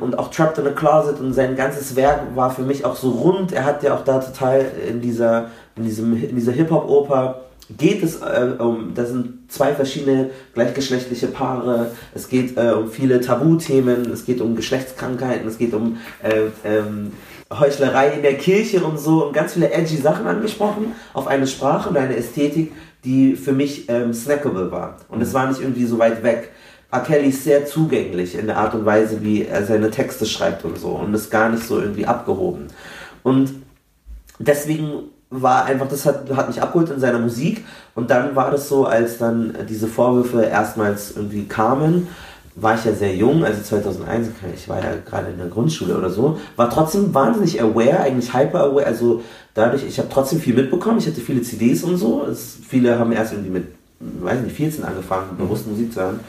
[0.00, 3.10] und auch Trapped in a Closet und sein ganzes Werk war für mich auch so
[3.10, 3.52] rund.
[3.52, 7.44] Er hat ja auch da total in dieser, in diesem, in dieser Hip-Hop-Oper
[7.76, 13.20] geht es äh, um, da sind zwei verschiedene gleichgeschlechtliche Paare, es geht äh, um viele
[13.20, 17.12] Tabuthemen, es geht um Geschlechtskrankheiten, es geht um äh, ähm,
[17.52, 21.88] Heuchlerei in der Kirche und so und ganz viele edgy Sachen angesprochen auf eine Sprache
[21.88, 22.72] und eine Ästhetik,
[23.04, 24.96] die für mich ähm, snackable war.
[25.08, 26.50] Und es war nicht irgendwie so weit weg.
[26.90, 27.00] R.
[27.00, 30.78] Kelly ist sehr zugänglich in der Art und Weise, wie er seine Texte schreibt und
[30.78, 32.68] so und ist gar nicht so irgendwie abgehoben.
[33.22, 33.52] Und
[34.38, 35.10] deswegen
[35.42, 37.64] war einfach, das hat, hat mich abgeholt in seiner Musik.
[37.94, 42.08] Und dann war das so, als dann diese Vorwürfe erstmals irgendwie kamen,
[42.56, 46.08] war ich ja sehr jung, also 2001, ich war ja gerade in der Grundschule oder
[46.08, 49.22] so, war trotzdem wahnsinnig aware, eigentlich hyper aware, also
[49.54, 53.10] dadurch, ich habe trotzdem viel mitbekommen, ich hatte viele CDs und so, es, viele haben
[53.10, 53.66] erst irgendwie mit,
[53.98, 56.20] weiß nicht, 14 angefangen, bewusst Musik zu hören.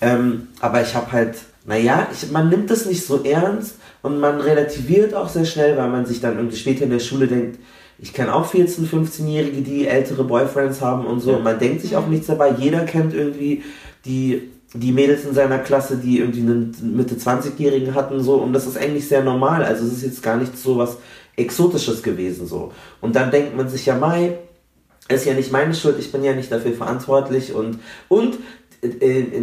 [0.00, 4.40] Ähm, aber ich habe halt, naja, ich, man nimmt das nicht so ernst und man
[4.40, 7.58] relativiert auch sehr schnell, weil man sich dann irgendwie später in der Schule denkt,
[7.98, 11.36] ich kenne auch 14-, 15-Jährige, die ältere Boyfriends haben und so.
[11.36, 12.50] Und man denkt sich auch nichts dabei.
[12.58, 13.62] Jeder kennt irgendwie
[14.04, 18.34] die, die Mädels in seiner Klasse, die irgendwie einen Mitte 20-Jährigen hatten, so.
[18.34, 19.64] Und das ist eigentlich sehr normal.
[19.64, 20.98] Also es ist jetzt gar nicht so was
[21.36, 22.72] Exotisches gewesen, so.
[23.00, 24.38] Und dann denkt man sich ja, Mai,
[25.08, 27.78] ist ja nicht meine Schuld, ich bin ja nicht dafür verantwortlich und,
[28.08, 28.38] und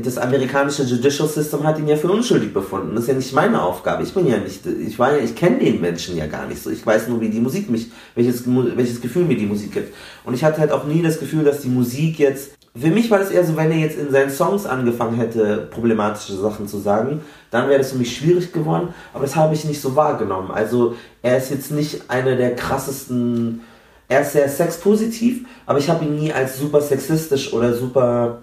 [0.04, 2.96] das amerikanische Judicial System hat ihn ja für unschuldig befunden.
[2.96, 4.04] Das ist ja nicht meine Aufgabe.
[4.04, 6.70] Ich bin ja nicht, ich war ja, ich kenne den Menschen ja gar nicht so.
[6.70, 9.94] Ich weiß nur, wie die Musik mich, welches, welches Gefühl mir die Musik gibt.
[10.24, 13.20] Und ich hatte halt auch nie das Gefühl, dass die Musik jetzt für mich war
[13.20, 17.22] das eher so, wenn er jetzt in seinen Songs angefangen hätte, problematische Sachen zu sagen,
[17.52, 20.50] dann wäre das für mich schwierig geworden, aber das habe ich nicht so wahrgenommen.
[20.50, 23.62] Also er ist jetzt nicht einer der krassesten,
[24.08, 28.42] er ist sehr sexpositiv, aber ich habe ihn nie als super sexistisch oder super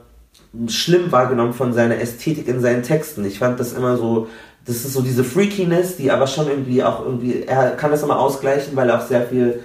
[0.68, 3.24] schlimm wahrgenommen von seiner Ästhetik in seinen Texten.
[3.24, 4.28] Ich fand das immer so,
[4.66, 8.18] das ist so diese Freakiness, die aber schon irgendwie auch irgendwie, er kann das immer
[8.18, 9.60] ausgleichen, weil er auch sehr viel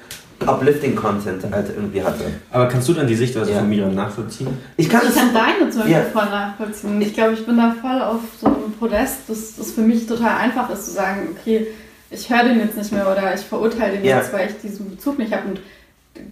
[0.45, 2.25] uplifting Content halt irgendwie hatte.
[2.51, 3.59] Aber kannst du dann die Sichtweise ja.
[3.59, 4.49] von Miran nachvollziehen?
[4.77, 6.03] Ich kann, ich kann deine zum Beispiel ja.
[6.03, 7.01] voll nachvollziehen.
[7.01, 10.37] Ich glaube, ich bin da voll auf so einem Podest, dass es für mich total
[10.37, 11.67] einfach ist zu sagen, okay,
[12.09, 14.17] ich höre den jetzt nicht mehr oder ich verurteile den ja.
[14.17, 15.47] jetzt, weil ich diesen Bezug nicht habe.
[15.47, 15.61] Und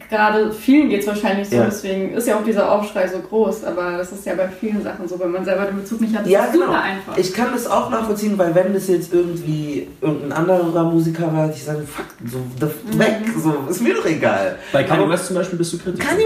[0.10, 1.66] gerade vielen geht es wahrscheinlich so, ja.
[1.66, 5.08] deswegen ist ja auch dieser Aufschrei so groß, aber das ist ja bei vielen Sachen
[5.08, 6.68] so, wenn man selber den Bezug nicht hat, ja, ist genau.
[6.68, 7.18] super einfach.
[7.18, 11.64] Ich kann das auch nachvollziehen, weil wenn das jetzt irgendwie irgendein anderer Musiker war, ich
[11.64, 13.00] sage, fuck, so, mhm.
[13.00, 14.58] weg, so, ist mir doch egal.
[14.72, 16.06] Bei Kanye West zum Beispiel bist du kritisch?
[16.06, 16.24] Kanye,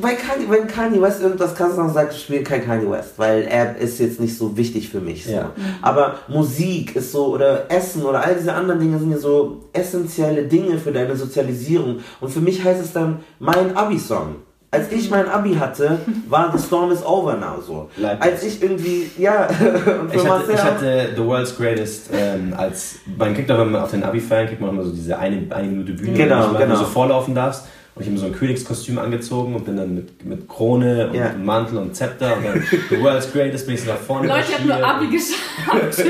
[0.00, 3.42] bei Kanye, wenn Kanye West irgendwas kannst du sagt, ich spiele kein Kanye West, weil
[3.42, 5.24] er ist jetzt nicht so wichtig für mich.
[5.24, 5.32] So.
[5.32, 5.52] Ja.
[5.56, 5.62] Mhm.
[5.82, 10.44] Aber Musik ist so, oder Essen oder all diese anderen Dinge sind ja so essentielle
[10.44, 14.36] Dinge für deine Sozialisierung und für mich heißt es dann mein Abi-Song.
[14.70, 15.98] Als ich mein Abi hatte,
[16.28, 17.88] war The Storm is Over Now so.
[17.96, 18.30] Leipzig.
[18.30, 19.46] Als ich irgendwie, ja,
[20.00, 23.82] und ich, hatte, ich hatte The World's Greatest ähm, als, man kriegt auch, wenn man
[23.82, 26.58] auf den Abi feiern, kriegt man immer so diese eine, eine Minute Bühne, genau, wo
[26.58, 26.74] genau.
[26.74, 27.64] du so vorlaufen darfst.
[27.94, 31.14] Und ich habe mir so ein Königskostüm angezogen und bin dann mit, mit Krone und
[31.14, 31.32] yeah.
[31.32, 34.54] Mantel und Zepter und dann The World's Greatest bin ich so nach vorne Leute, ich
[34.54, 36.04] habe nur Abi geschafft.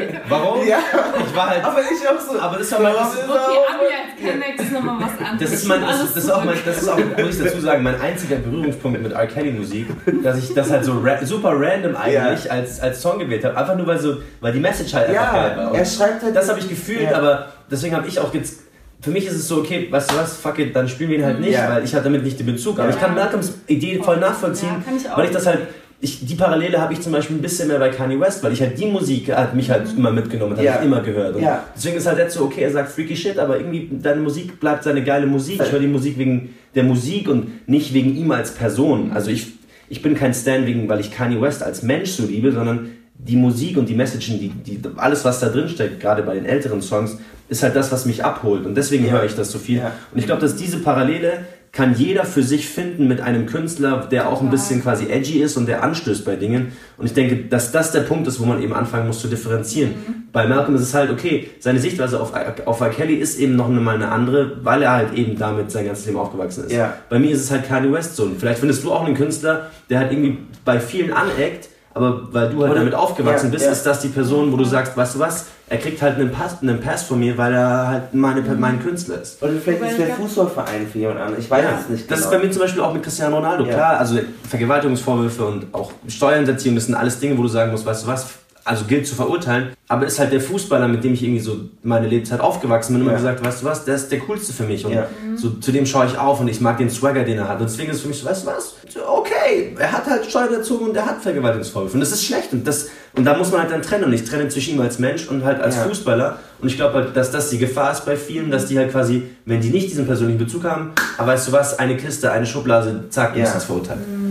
[0.28, 0.66] Warum?
[0.66, 0.78] Ja.
[1.26, 1.64] Ich war halt.
[1.64, 2.38] Aber ich auch so.
[2.38, 2.94] Aber das war mein.
[2.94, 5.50] Okay, Abi als Kennex ist nochmal was anderes.
[5.50, 7.60] Das ist mein, das, ist, das ist auch mein, das ist auch, muss ich dazu
[7.60, 9.26] sagen, mein einziger Berührungspunkt mit R.
[9.26, 9.86] Kelly Musik,
[10.22, 12.50] dass ich das halt so ra super random eigentlich ja.
[12.50, 13.56] als, als Song gewählt habe.
[13.56, 15.70] Einfach nur weil so, weil die Message halt einfach ja, geil war.
[15.72, 16.36] Und er schreibt halt.
[16.36, 17.16] Das habe ich gefühlt, ja.
[17.16, 18.66] aber deswegen habe ich auch jetzt
[19.00, 21.24] für mich ist es so, okay, weißt du was, fuck it, dann spielen wir ihn
[21.24, 21.70] halt nicht, ja.
[21.70, 22.78] weil ich habe damit nicht den Bezug.
[22.78, 22.94] Aber ja.
[22.94, 25.60] ich kann Malcolms Idee voll nachvollziehen, ja, ich weil ich das halt,
[26.00, 28.60] ich, die Parallele habe ich zum Beispiel ein bisschen mehr bei Kanye West, weil ich
[28.60, 29.98] halt die Musik hat mich halt mhm.
[29.98, 31.36] immer mitgenommen, habe ich immer gehört.
[31.36, 34.60] Und deswegen ist halt jetzt so, okay, er sagt freaky shit, aber irgendwie deine Musik
[34.60, 35.60] bleibt seine geile Musik.
[35.62, 39.12] Ich höre die Musik wegen der Musik und nicht wegen ihm als Person.
[39.12, 39.54] Also ich,
[39.88, 43.36] ich bin kein Stan wegen, weil ich Kanye West als Mensch so liebe, sondern die
[43.36, 46.82] Musik und die Messagen, die, die, alles, was da drin steckt, gerade bei den älteren
[46.82, 47.16] Songs,
[47.48, 48.66] ist halt das, was mich abholt.
[48.66, 49.12] Und deswegen ja.
[49.12, 49.78] höre ich das so viel.
[49.78, 49.92] Ja.
[50.12, 54.30] Und ich glaube, dass diese Parallele kann jeder für sich finden mit einem Künstler, der
[54.30, 56.72] auch ein bisschen quasi edgy ist und der anstößt bei Dingen.
[56.96, 59.90] Und ich denke, dass das der Punkt ist, wo man eben anfangen muss zu differenzieren.
[59.90, 60.14] Mhm.
[60.32, 62.32] Bei Malcolm ist es halt, okay, seine Sichtweise auf,
[62.64, 62.88] auf R.
[62.88, 66.16] Kelly ist eben noch mal eine andere, weil er halt eben damit sein ganzes Leben
[66.16, 66.72] aufgewachsen ist.
[66.72, 66.94] Ja.
[67.10, 68.22] Bei mir ist es halt Kanye West so.
[68.22, 72.50] Und vielleicht findest du auch einen Künstler, der halt irgendwie bei vielen aneckt, aber weil
[72.50, 73.72] du halt Oder, damit aufgewachsen ja, bist, ja.
[73.72, 76.58] ist das die Person, wo du sagst, weißt du was, er kriegt halt einen Pass,
[76.60, 78.60] einen Pass von mir, weil er halt meine, mhm.
[78.60, 79.42] mein Künstler ist.
[79.42, 81.40] Oder vielleicht ist der Fußballverein für jemand anderen.
[81.40, 82.10] Ich weiß ja, es nicht.
[82.10, 82.30] Das genau.
[82.30, 83.64] ist bei mir zum Beispiel auch mit Cristiano Ronaldo.
[83.64, 88.04] Klar, also Vergewaltigungsvorwürfe und auch Steuerhinterziehung, das sind alles Dinge, wo du sagen musst, weißt
[88.04, 88.26] du was,
[88.66, 92.08] also gilt zu verurteilen, aber ist halt der Fußballer, mit dem ich irgendwie so meine
[92.08, 93.18] Lebzeit aufgewachsen bin, immer ja.
[93.18, 95.06] gesagt, weißt du was, der ist der coolste für mich und ja.
[95.36, 97.70] so, zu dem schaue ich auf und ich mag den Swagger, den er hat und
[97.70, 98.74] deswegen ist es für mich so, weißt du was,
[99.06, 102.66] okay, er hat halt Steuer erzogen und er hat Vergewaltigungsvorwürfe und das ist schlecht und
[102.66, 105.28] das und da muss man halt dann trennen und ich trenne zwischen ihm als Mensch
[105.28, 105.84] und halt als ja.
[105.84, 108.90] Fußballer und ich glaube halt, dass das die Gefahr ist bei vielen, dass die halt
[108.90, 112.46] quasi, wenn die nicht diesen persönlichen Bezug haben, aber weißt du was, eine Kiste, eine
[112.46, 113.44] Schublade, zack, ja.
[113.44, 114.00] ist das verurteilt.
[114.08, 114.25] Mhm.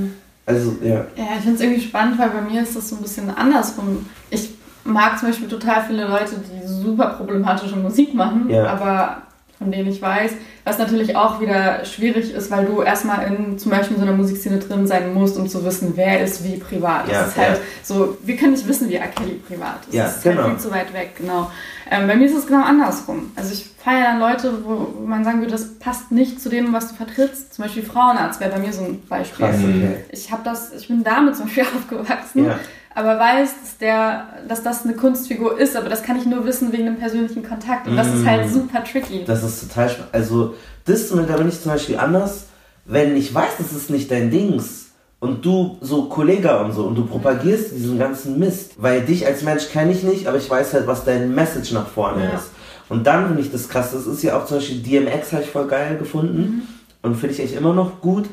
[0.46, 1.06] Also, ja.
[1.16, 4.06] Ja, ich finde es irgendwie spannend, weil bei mir ist das so ein bisschen andersrum.
[4.30, 4.52] Ich
[4.84, 8.68] mag zum Beispiel total viele Leute, die super problematische Musik machen, ja.
[8.68, 9.24] aber
[9.66, 10.32] von denen ich weiß,
[10.64, 14.16] was natürlich auch wieder schwierig ist, weil du erstmal in zum Beispiel in so einer
[14.16, 17.08] Musikszene drin sein musst, um zu wissen, wer ist wie privat.
[17.08, 17.64] Ja, das ist halt ja.
[17.82, 19.08] so, wir können nicht wissen, wie R.
[19.08, 19.96] Kelly privat ist.
[19.96, 20.44] Ja, das ist genau.
[20.44, 21.50] halt viel zu weit weg, genau.
[21.90, 23.32] Ähm, bei mir ist es genau andersrum.
[23.36, 26.72] Also ich feiere dann Leute, wo, wo, man sagen würde, das passt nicht zu dem,
[26.72, 27.56] was du vertrittst.
[27.56, 29.48] Zum Beispiel Frauenarzt wäre bei mir so ein Beispiel.
[29.48, 30.06] Krass, okay.
[30.12, 32.46] Ich habe das, ich bin damit zum Beispiel aufgewachsen.
[32.46, 32.60] Ja
[32.96, 36.72] aber weiß, dass, der, dass das eine Kunstfigur ist, aber das kann ich nur wissen
[36.72, 37.88] wegen einem persönlichen Kontakt.
[37.88, 38.54] Und das ist halt mm.
[38.54, 39.26] super tricky.
[39.26, 40.14] Das ist total spannend.
[40.14, 40.56] Also,
[40.86, 42.46] das da bin ich zum Beispiel anders,
[42.86, 46.96] wenn ich weiß, das ist nicht dein Dings und du so Kollege und so und
[46.96, 50.74] du propagierst diesen ganzen Mist, weil dich als Mensch kenne ich nicht, aber ich weiß
[50.74, 52.30] halt, was dein Message nach vorne ja.
[52.32, 52.52] ist.
[52.88, 53.92] Und dann finde ich das krass.
[53.92, 56.62] Das ist ja auch zum Beispiel DMX habe ich voll geil gefunden mhm.
[57.02, 58.28] und finde ich echt immer noch gut.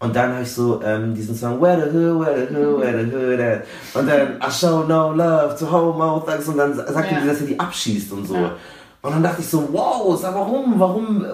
[0.00, 3.04] Und dann habe ich so ähm, diesen Song Where the Hood, Where the Hood, Where
[3.04, 3.64] the Hood at?
[3.94, 7.20] Und dann I show no love to homo thugs und dann sagt ja.
[7.20, 8.34] die, dass er die abschießt und so.
[8.36, 8.52] Ja.
[9.02, 11.28] Und dann dachte ich so, wow, sag warum, warum, äh,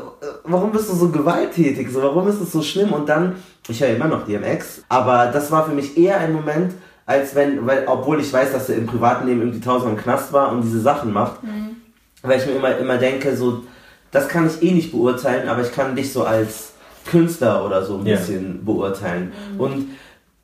[0.44, 1.90] warum bist du so gewalttätig?
[1.90, 2.92] So, warum ist das so schlimm?
[2.92, 3.36] Und dann,
[3.68, 6.72] ich höre immer noch DMX, aber das war für mich eher ein Moment,
[7.06, 10.32] als wenn, weil, obwohl ich weiß, dass er im privaten Leben irgendwie tausendmal im Knast
[10.32, 11.76] war und diese Sachen macht, mhm.
[12.22, 13.62] weil ich mir immer, immer denke, so,
[14.10, 16.73] das kann ich eh nicht beurteilen, aber ich kann dich so als
[17.06, 19.32] Künstler oder so ein bisschen beurteilen.
[19.54, 19.60] Mhm.
[19.60, 19.86] Und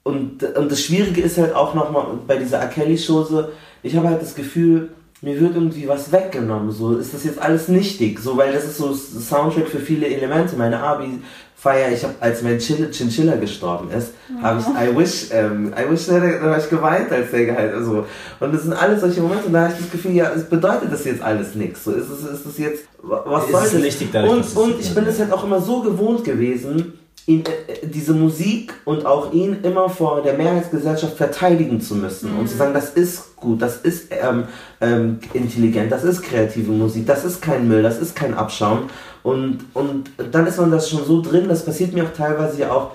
[0.02, 2.68] und, und das Schwierige ist halt auch nochmal bei dieser R.
[2.68, 3.48] Kelly-Show so,
[3.82, 4.90] ich habe halt das Gefühl,
[5.22, 6.70] mir wird irgendwie was weggenommen.
[6.72, 10.56] So ist das jetzt alles nichtig, so weil das ist so Soundtrack für viele Elemente.
[10.56, 11.20] Meine Abi
[11.60, 14.42] feier, ich habe als mein Chin Chinchilla gestorben ist, oh.
[14.42, 17.74] habe ich I wish, ähm, I wish da habe ich geweint, als der geheilt.
[17.74, 18.06] Also
[18.40, 19.46] und das sind alles solche Momente.
[19.46, 21.84] Und da habe ich das Gefühl, ja, es bedeutet das jetzt alles nichts.
[21.84, 23.96] So ist es, ist das jetzt, was ist soll das?
[24.12, 26.94] Dadurch, und und ich bin es halt auch immer so gewohnt gewesen
[27.26, 32.40] ihn, äh, diese Musik und auch ihn immer vor der Mehrheitsgesellschaft verteidigen zu müssen mhm.
[32.40, 34.44] und zu sagen, das ist gut, das ist ähm,
[34.80, 38.90] ähm, intelligent, das ist kreative Musik, das ist kein Müll, das ist kein Abschaum.
[39.22, 42.72] Und, und dann ist man das schon so drin, das passiert mir auch teilweise ja
[42.72, 42.92] auch,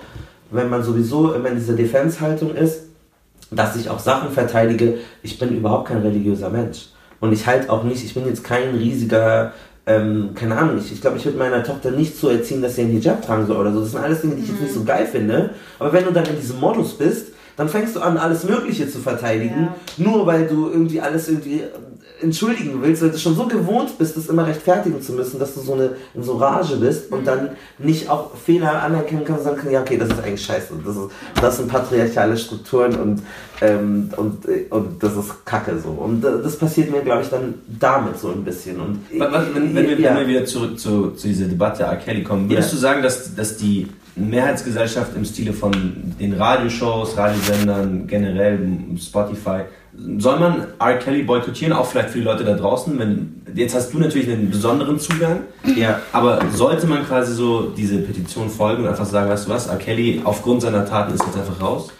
[0.50, 2.82] wenn man sowieso immer in dieser Defense-Haltung ist,
[3.50, 6.88] dass ich auch Sachen verteidige, ich bin überhaupt kein religiöser Mensch.
[7.20, 9.52] Und ich halte auch nicht, ich bin jetzt kein riesiger
[9.86, 12.82] ähm, keine Ahnung, ich, ich glaube, ich würde meiner Tochter nicht so erziehen, dass sie
[12.82, 13.80] einen Hijab tragen soll oder so.
[13.80, 14.86] Das sind alles Dinge, die ich jetzt nicht so mhm.
[14.86, 15.50] geil finde.
[15.78, 18.98] Aber wenn du dann in diesem Modus bist, dann fängst du an, alles Mögliche zu
[18.98, 20.04] verteidigen, ja.
[20.04, 21.62] nur weil du irgendwie alles irgendwie
[22.20, 25.60] entschuldigen willst, weil du schon so gewohnt bist, das immer rechtfertigen zu müssen, dass du
[25.60, 27.24] so eine in so Rage bist und mhm.
[27.24, 30.74] dann nicht auch Fehler anerkennen kannst und sagen kannst, ja, okay, das ist eigentlich scheiße.
[30.84, 33.22] Das, ist, das sind patriarchale Strukturen und,
[33.60, 35.90] ähm, und, und das ist Kacke so.
[35.90, 38.80] Und das passiert mir, glaube ich, dann damit so ein bisschen.
[38.80, 40.10] Und was, wenn, wenn, wir, ja.
[40.10, 41.96] wenn, wir, wieder zurück zu, zu dieser Debatte R.
[41.96, 42.76] Kelly kommen, würdest ja.
[42.76, 45.72] du sagen, dass, dass die Mehrheitsgesellschaft im Stile von
[46.18, 48.58] den Radioshows, Radiosendern, generell
[48.98, 49.64] Spotify,
[50.18, 50.98] soll man R.
[50.98, 52.98] Kelly boykottieren, auch vielleicht für die Leute da draußen?
[52.98, 55.40] Wenn, jetzt hast du natürlich einen besonderen Zugang,
[55.76, 56.00] ja.
[56.12, 59.76] aber sollte man quasi so diese Petition folgen und einfach sagen, weißt du was, R.
[59.76, 61.90] Kelly aufgrund seiner Taten ist jetzt einfach raus?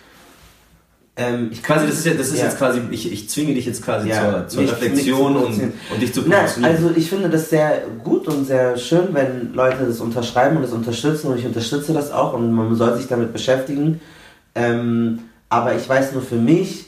[1.18, 2.44] Ähm, ich quasi, das ist, ja, das ist ja.
[2.44, 5.72] jetzt quasi, ich, ich zwinge dich jetzt quasi ja, zur, zur nicht, Reflexion nicht und,
[5.92, 6.64] und dich zu positionieren.
[6.64, 10.72] Also ich finde das sehr gut und sehr schön, wenn Leute das unterschreiben und das
[10.72, 14.02] unterstützen und ich unterstütze das auch und man soll sich damit beschäftigen.
[14.54, 16.86] Ähm, aber ich weiß nur für mich,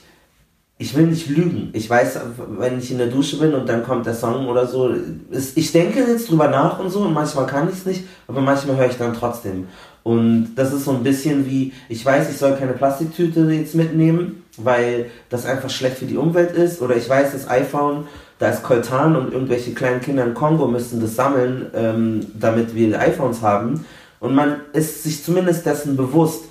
[0.80, 1.70] ich will nicht lügen.
[1.72, 2.20] Ich weiß,
[2.56, 4.94] wenn ich in der Dusche bin und dann kommt der Song oder so,
[5.30, 8.40] ist, ich denke jetzt drüber nach und so und manchmal kann ich es nicht, aber
[8.40, 9.66] manchmal höre ich dann trotzdem.
[10.04, 14.44] Und das ist so ein bisschen wie, ich weiß, ich soll keine Plastiktüte jetzt mitnehmen,
[14.56, 16.80] weil das einfach schlecht für die Umwelt ist.
[16.80, 18.06] Oder ich weiß, das iPhone,
[18.38, 22.98] da ist Koltan und irgendwelche kleinen Kinder in Kongo müssen das sammeln, ähm, damit wir
[23.00, 23.84] iPhones haben.
[24.20, 26.44] Und man ist sich zumindest dessen bewusst,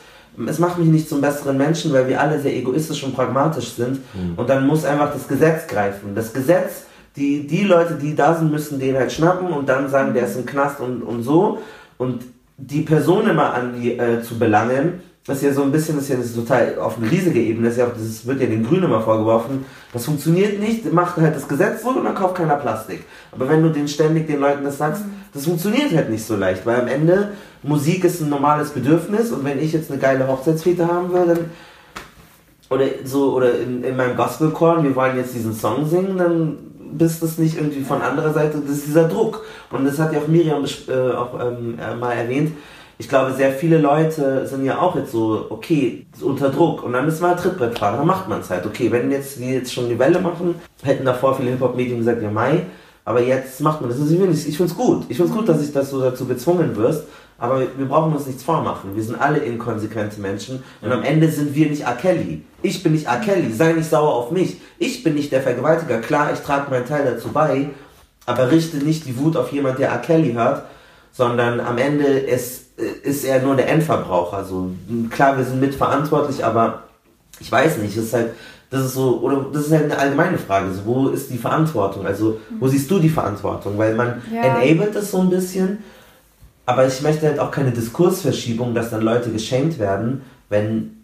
[0.45, 3.99] es macht mich nicht zum besseren Menschen, weil wir alle sehr egoistisch und pragmatisch sind.
[4.13, 4.33] Mhm.
[4.35, 6.13] Und dann muss einfach das Gesetz greifen.
[6.13, 6.83] Das Gesetz,
[7.15, 10.37] die, die Leute, die da sind, müssen den halt schnappen und dann sagen, der ist
[10.37, 11.59] im Knast und, und so.
[11.97, 12.23] Und
[12.57, 16.05] die Person immer an die äh, zu belangen, das ist ja so ein bisschen, das
[16.05, 18.39] ist ja das ist total auf eine riesige Ebene, das, ist ja auch, das wird
[18.39, 22.15] ja den Grünen immer vorgeworfen, das funktioniert nicht, macht halt das Gesetz so und dann
[22.15, 23.03] kauft keiner Plastik.
[23.33, 25.11] Aber wenn du den ständig den Leuten das sagst, mhm.
[25.33, 29.43] das funktioniert halt nicht so leicht, weil am Ende Musik ist ein normales Bedürfnis und
[29.43, 31.39] wenn ich jetzt eine geile Hochzeitsfete haben will, dann
[32.69, 36.57] oder so oder in, in meinem Gospelchor, wir wollen jetzt diesen Song singen, dann
[36.91, 39.43] bist das nicht irgendwie von anderer Seite, das ist dieser Druck.
[39.71, 42.53] Und das hat ja auch Miriam äh, auch ähm, äh, mal erwähnt.
[42.99, 46.83] Ich glaube, sehr viele Leute sind ja auch jetzt so, okay, unter Druck.
[46.83, 47.97] Und dann müssen wir halt Trittbrett fahren.
[47.97, 48.65] Dann macht man es halt.
[48.65, 52.31] Okay, wenn jetzt die jetzt schon die Welle machen, hätten davor viele Hip-Hop-Medien gesagt, ja,
[52.31, 52.63] Mai.
[53.05, 53.99] Aber jetzt macht man das.
[53.99, 55.05] Ich finde es gut.
[55.09, 57.03] Ich finde es gut, dass ich das so dazu gezwungen wirst.
[57.39, 58.95] Aber wir brauchen uns nichts vormachen.
[58.95, 60.63] Wir sind alle inkonsequente Menschen.
[60.81, 61.93] Und am Ende sind wir nicht R.
[61.93, 62.43] Kelly.
[62.63, 63.19] Ich bin nicht R.
[63.19, 63.53] Kelly.
[63.53, 64.59] Sei nicht sauer auf mich.
[64.79, 65.99] Ich bin nicht der Vergewaltiger.
[65.99, 67.69] Klar, ich trage meinen Teil dazu bei.
[68.25, 69.99] Aber richte nicht die Wut auf jemand, der R.
[69.99, 70.63] Kelly hört.
[71.11, 74.43] Sondern am Ende ist, ist er nur der Endverbraucher.
[74.43, 74.71] So,
[75.11, 76.83] klar, wir sind mitverantwortlich, aber
[77.39, 77.95] ich weiß nicht.
[77.95, 78.31] Es ist halt,
[78.71, 80.71] das ist so, oder das ist halt eine allgemeine Frage.
[80.73, 82.05] So, wo ist die Verantwortung?
[82.05, 83.77] Also, wo siehst du die Verantwortung?
[83.77, 84.41] Weil man ja.
[84.41, 85.77] enabled das so ein bisschen
[86.67, 90.97] aber ich möchte halt auch keine Diskursverschiebung, dass dann Leute geschenkt werden, wenn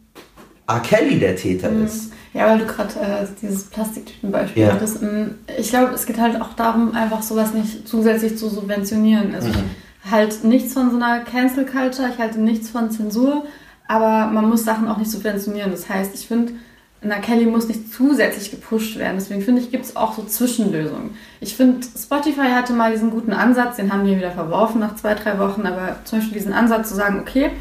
[0.67, 0.81] R.
[0.81, 1.85] Kelly der Täter mhm.
[1.85, 2.11] ist.
[2.33, 4.73] Ja, weil du gerade äh, dieses Plastiktütenbeispiel ja.
[4.73, 5.01] hattest.
[5.01, 9.33] Ähm, ich glaube, es geht halt auch darum, einfach sowas nicht zusätzlich zu subventionieren.
[9.33, 9.55] Also mhm.
[10.03, 13.45] ich halte nichts von so einer Cancel Culture, ich halte nichts von Zensur,
[13.87, 15.71] aber man muss Sachen auch nicht subventionieren.
[15.71, 16.53] Das heißt, ich finde,
[17.03, 19.17] na, Kelly muss nicht zusätzlich gepusht werden.
[19.17, 21.11] Deswegen finde ich, gibt es auch so Zwischenlösungen.
[21.41, 25.13] Ich finde, Spotify hatte mal diesen guten Ansatz, den haben wir wieder verworfen nach zwei,
[25.13, 27.51] drei Wochen, aber zum Beispiel diesen Ansatz zu sagen, okay,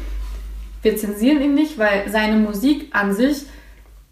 [0.81, 3.45] wir zensieren ihn nicht, weil seine Musik an sich,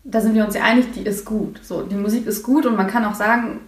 [0.04, 1.60] da sind wir uns ja einig, die ist gut.
[1.64, 3.60] So, die Musik ist gut und man kann auch sagen,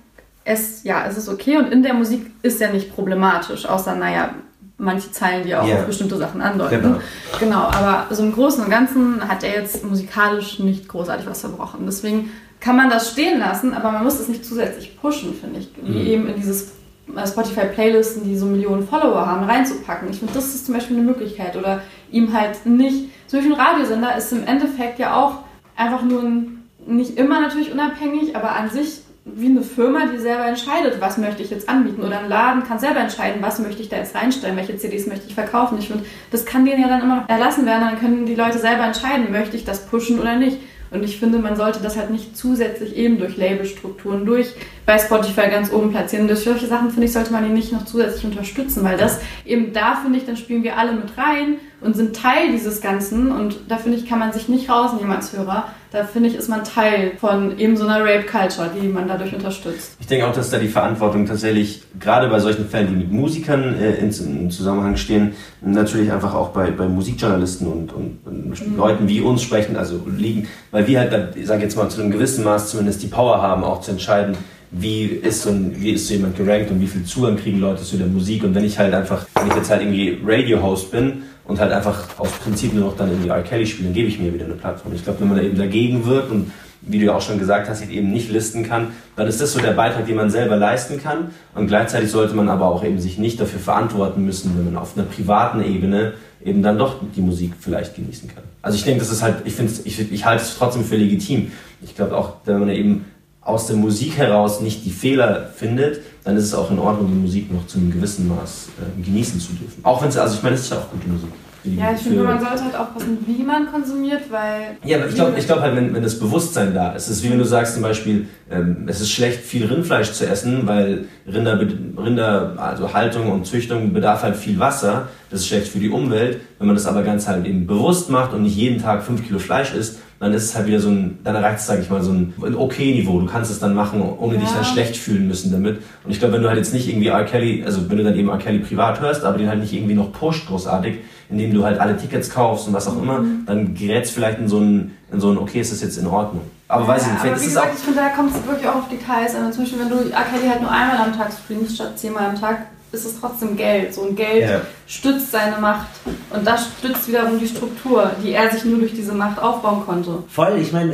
[0.46, 4.36] es, ja, es ist okay und in der Musik ist er nicht problematisch, außer, naja,
[4.84, 5.80] manche Zeilen, die auch yeah.
[5.80, 6.82] auf bestimmte Sachen andeuten.
[6.82, 7.00] Genau.
[7.40, 11.82] genau, aber so im Großen und Ganzen hat er jetzt musikalisch nicht großartig was verbrochen.
[11.86, 15.70] Deswegen kann man das stehen lassen, aber man muss es nicht zusätzlich pushen, finde ich.
[15.82, 16.08] Wie mhm.
[16.08, 16.72] eben in dieses
[17.16, 20.10] äh, Spotify-Playlisten, die so Millionen Follower haben, reinzupacken.
[20.10, 21.56] Ich finde, das ist zum Beispiel eine Möglichkeit.
[21.58, 25.40] Oder ihm halt nicht zum Beispiel ein Radiosender ist im Endeffekt ja auch
[25.76, 30.46] einfach nur ein, nicht immer natürlich unabhängig, aber an sich wie eine Firma, die selber
[30.46, 32.04] entscheidet, was möchte ich jetzt anbieten.
[32.04, 35.28] Oder ein Laden kann selber entscheiden, was möchte ich da jetzt reinstellen, welche CDs möchte
[35.28, 35.78] ich verkaufen.
[35.80, 37.88] Ich finde, das kann denen ja dann immer noch erlassen werden.
[37.88, 40.58] Dann können die Leute selber entscheiden, möchte ich das pushen oder nicht.
[40.92, 44.54] Und ich finde, man sollte das halt nicht zusätzlich eben durch Labelstrukturen, durch
[44.86, 46.28] bei Spotify ganz oben platzieren.
[46.28, 49.74] Durch solche Sachen, finde ich, sollte man ihn nicht noch zusätzlich unterstützen, weil das eben
[49.74, 53.32] da, finde ich, dann spielen wir alle mit rein und sind Teil dieses Ganzen.
[53.32, 55.68] Und da, finde ich, kann man sich nicht rausnehmen als Hörer.
[55.92, 59.96] Da, finde ich, ist man Teil von eben so einer Rape-Culture, die man dadurch unterstützt.
[60.00, 63.76] Ich denke auch, dass da die Verantwortung tatsächlich, gerade bei solchen Fällen, die mit Musikern
[63.80, 68.78] äh, in, in, Zusammenhang stehen, natürlich einfach auch bei, bei Musikjournalisten und, und, und mhm.
[68.78, 72.12] Leuten wie uns sprechen, also liegen, weil wir halt, ich sage jetzt mal, zu einem
[72.12, 74.36] gewissen Maß zumindest die Power haben, auch zu entscheiden,
[74.76, 77.84] wie ist so, ein, wie ist so jemand gerankt und wie viel Zugang kriegen Leute
[77.84, 78.44] zu der Musik.
[78.44, 82.08] Und wenn ich halt einfach, wenn ich jetzt halt irgendwie Radio-Host bin und halt einfach
[82.18, 83.44] aus Prinzip nur noch dann irgendwie R.
[83.44, 84.94] Kelly spiele, dann gebe ich mir wieder eine Plattform.
[84.94, 87.70] Ich glaube, wenn man da eben dagegen wirkt und wie du ja auch schon gesagt
[87.70, 91.02] hast, eben nicht listen kann, dann ist das so der Beitrag, den man selber leisten
[91.02, 91.30] kann.
[91.56, 94.98] Und gleichzeitig sollte man aber auch eben sich nicht dafür verantworten müssen, wenn man auf
[94.98, 98.44] einer privaten Ebene eben dann doch die Musik vielleicht genießen kann.
[98.62, 101.52] Also ich denke, das ist halt, ich finde, ich, ich halte es trotzdem für legitim.
[101.82, 103.06] Ich glaube auch, wenn man eben
[103.46, 107.20] aus der Musik heraus nicht die Fehler findet, dann ist es auch in Ordnung, die
[107.20, 109.84] Musik noch zu einem gewissen Maß äh, genießen zu dürfen.
[109.84, 111.30] Auch wenn es, also ich meine, es ist ja auch gute Musik.
[111.66, 114.76] Ja, ich finde, man sollte halt aufpassen, wie man konsumiert, weil.
[114.84, 117.24] Ja, aber ich glaube ich glaub halt, wenn, wenn das Bewusstsein da ist, es ist
[117.24, 121.06] wie wenn du sagst zum Beispiel, ähm, es ist schlecht, viel Rindfleisch zu essen, weil
[121.26, 125.08] Rinder, Rinder, also Haltung und Züchtung bedarf halt viel Wasser.
[125.30, 126.42] Das ist schlecht für die Umwelt.
[126.60, 129.40] Wenn man das aber ganz halt eben bewusst macht und nicht jeden Tag fünf Kilo
[129.40, 132.02] Fleisch isst, dann ist es halt wieder so ein, dann erreicht es, sag ich mal,
[132.02, 133.20] so ein, ein okay-Niveau.
[133.20, 134.42] Du kannst es dann machen, ohne ja.
[134.42, 135.82] dich dann schlecht fühlen müssen damit.
[136.04, 137.26] Und ich glaube, wenn du halt jetzt nicht irgendwie R.
[137.26, 138.38] Kelly, also wenn du dann eben R.
[138.38, 141.98] Kelly privat hörst, aber den halt nicht irgendwie noch pusht großartig, indem du halt alle
[141.98, 143.44] Tickets kaufst und was auch immer, mhm.
[143.46, 146.44] dann gerätst vielleicht in so ein, in so ein, okay, ist das jetzt in Ordnung.
[146.68, 148.76] Aber weiß ja, ich nicht, aber wie gesagt, ich finde, da kommt es wirklich auch
[148.76, 149.52] auf Details an.
[149.52, 150.24] Zum Beispiel, wenn du R.
[150.24, 153.94] Kelly halt nur einmal am Tag streamst, statt zehnmal am Tag, ist es trotzdem Geld.
[153.94, 154.62] So ein Geld ja.
[154.88, 155.88] stützt seine Macht
[156.30, 160.20] und das stützt wiederum die Struktur, die er sich nur durch diese Macht aufbauen konnte.
[160.28, 160.94] Voll, ich meine,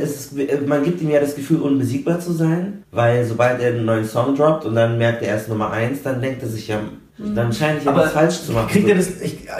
[0.66, 4.34] man gibt ihm ja das Gefühl, unbesiegbar zu sein, weil sobald er einen neuen Song
[4.34, 6.78] droppt und dann merkt er erst Nummer eins, dann denkt er sich ja,
[7.18, 7.34] mhm.
[7.34, 8.68] dann scheint ich ja was falsch zu machen.
[8.68, 9.08] Kriegt er, das,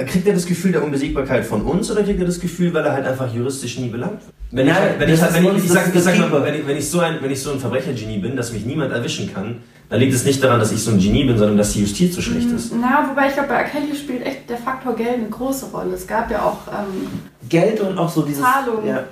[0.07, 2.95] kriegt er das Gefühl der Unbesiegbarkeit von uns oder kriegt er das Gefühl, weil er
[2.95, 4.33] halt einfach juristisch nie belangt wird?
[4.53, 6.89] Wenn ich, wenn ich, wenn ich, ich, sag, ich sag mal, wenn ich, wenn ich
[6.89, 9.59] so ein, wenn ich so ein Verbrechergenie bin, dass mich niemand erwischen kann,
[9.91, 12.15] da liegt es nicht daran, dass ich so ein Genie bin, sondern dass die Justiz
[12.15, 12.73] so schlecht ist.
[12.81, 15.95] Na, wobei ich glaube, bei Kelly spielt echt der Faktor Geld eine große Rolle.
[15.95, 17.09] Es gab ja auch ähm,
[17.49, 19.03] Geld und auch so diese Zahlungen, ja.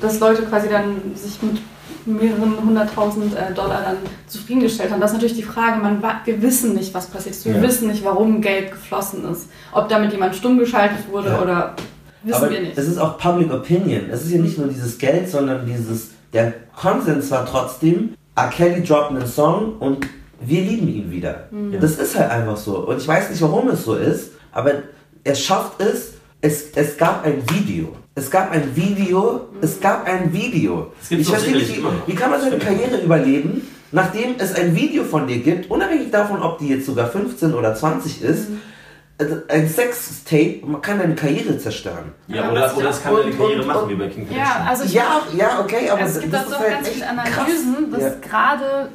[0.00, 1.58] dass Leute quasi dann sich mit
[2.04, 5.00] mehreren hunderttausend äh, Dollar dann zufriedengestellt haben.
[5.00, 7.44] Das ist natürlich die Frage, man, wir wissen nicht, was passiert ist.
[7.44, 7.62] Wir ja.
[7.62, 9.48] wissen nicht, warum Geld geflossen ist.
[9.72, 11.40] Ob damit jemand stumm geschaltet wurde ja.
[11.40, 11.76] oder
[12.24, 12.76] wissen Aber wir nicht.
[12.76, 14.10] Es ist auch Public Opinion.
[14.10, 18.48] Es ist ja nicht nur dieses Geld, sondern dieses, der Konsens war trotzdem, R.
[18.48, 20.04] Kelly droppt einen Song und
[20.46, 21.48] wir lieben ihn wieder.
[21.50, 21.78] Mhm.
[21.80, 22.78] Das ist halt einfach so.
[22.78, 24.72] Und ich weiß nicht, warum es so ist, aber
[25.22, 26.14] er schafft es.
[26.40, 27.96] Es, es gab ein Video.
[28.14, 29.48] Es gab ein Video.
[29.52, 29.58] Mhm.
[29.62, 30.92] Es gab ein Video.
[31.08, 35.26] Ich verstehe nicht, wie, wie kann man seine Karriere überleben, nachdem es ein Video von
[35.26, 38.50] dir gibt, unabhängig davon, ob die jetzt sogar 15 oder 20 ist.
[38.50, 38.60] Mhm
[39.18, 42.12] also ein Sextape kann deine Karriere zerstören.
[42.26, 44.84] Ja, oder, oder es kann deine Karriere und, machen, und, wie bei King Ja, also
[44.84, 48.00] ja, ja, okay, aber es gibt das auch halt ganz viele Analysen, krass.
[48.00, 48.28] dass ja.
[48.28, 48.88] gerade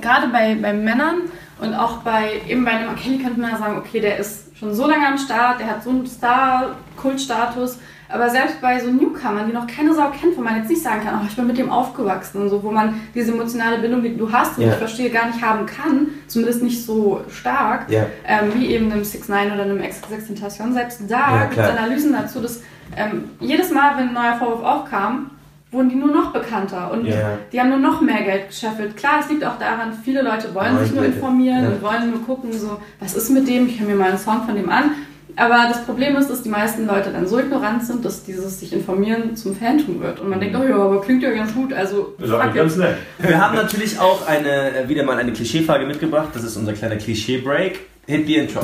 [0.00, 1.22] gerade bei, bei Männern
[1.60, 4.74] und auch bei eben bei einem Kelly könnte man ja sagen, okay, der ist schon
[4.74, 9.52] so lange am Start, der hat so einen Star-Kultstatus, aber selbst bei so Newcomern, die
[9.52, 11.70] noch keine Sau kennt, wo man jetzt nicht sagen kann, oh, ich bin mit dem
[11.70, 14.70] aufgewachsen und so, wo man diese emotionale Bindung, die du hast und ja.
[14.70, 18.06] ich verstehe, gar nicht haben kann, zumindest nicht so stark, ja.
[18.26, 21.68] ähm, wie eben einem 6 9 oder einem X6 Tentation, selbst da ja, gibt es
[21.68, 22.62] Analysen dazu, dass
[22.96, 25.30] ähm, jedes Mal, wenn ein neuer Vorwurf aufkam,
[25.72, 27.38] wurden die nur noch bekannter und yeah.
[27.52, 28.96] die haben nur noch mehr Geld gescheffelt.
[28.96, 31.68] Klar, es liegt auch daran, viele Leute wollen oh, sich nur informieren ja.
[31.70, 34.42] und wollen nur gucken, so, was ist mit dem, ich höre mir mal einen Song
[34.44, 34.92] von dem an.
[35.38, 38.72] Aber das Problem ist, dass die meisten Leute dann so ignorant sind, dass dieses sich
[38.72, 40.18] informieren zum Phantom wird.
[40.18, 41.74] Und man denkt, oh ja, aber klingt ja ganz gut.
[41.74, 42.14] Also,
[42.54, 42.96] ganz nett.
[43.18, 46.30] Wir haben natürlich auch eine, äh, wieder mal eine Klischeefrage mitgebracht.
[46.32, 47.80] Das ist unser kleiner Klischee-Break.
[48.06, 48.60] Hit the intro.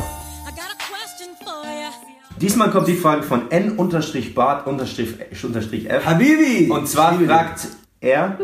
[2.40, 4.16] Diesmal kommt die Frage von n-bart-f.
[6.06, 6.70] Habibi!
[6.70, 7.26] Und zwar Habibi.
[7.26, 7.68] fragt
[8.00, 8.38] er,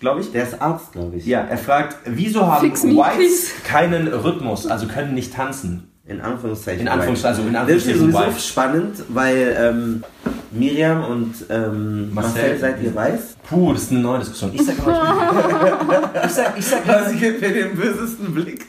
[0.00, 0.30] glaube ich.
[0.30, 1.26] Der ist Arzt, glaube ich.
[1.26, 5.93] Ja, er fragt, wieso haben Whites keinen Rhythmus, also können nicht tanzen?
[6.06, 6.82] In Anführungszeichen.
[6.82, 8.12] In Anführungszeichen, also in Anführungszeichen.
[8.12, 10.04] Das ist sowieso spannend, weil ähm,
[10.50, 13.36] Miriam und ähm, Marcel, Marcel, seid ihr weiß?
[13.48, 14.52] Puh, das ist eine neue Diskussion.
[14.54, 18.66] Ich sag immer, ich, ich sag, ich sag, sie gibt mir den bösesten Blick.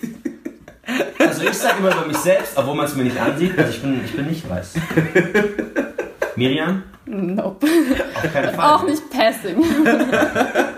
[1.20, 3.82] Also ich sag immer über mich selbst, obwohl man es mir nicht ansieht, also ich
[3.82, 4.76] bin, ich bin nicht weiß.
[6.38, 6.84] Miriam?
[7.06, 7.68] Nope.
[8.16, 8.76] Auf keinen Fall.
[8.76, 9.58] Auch nicht Passing.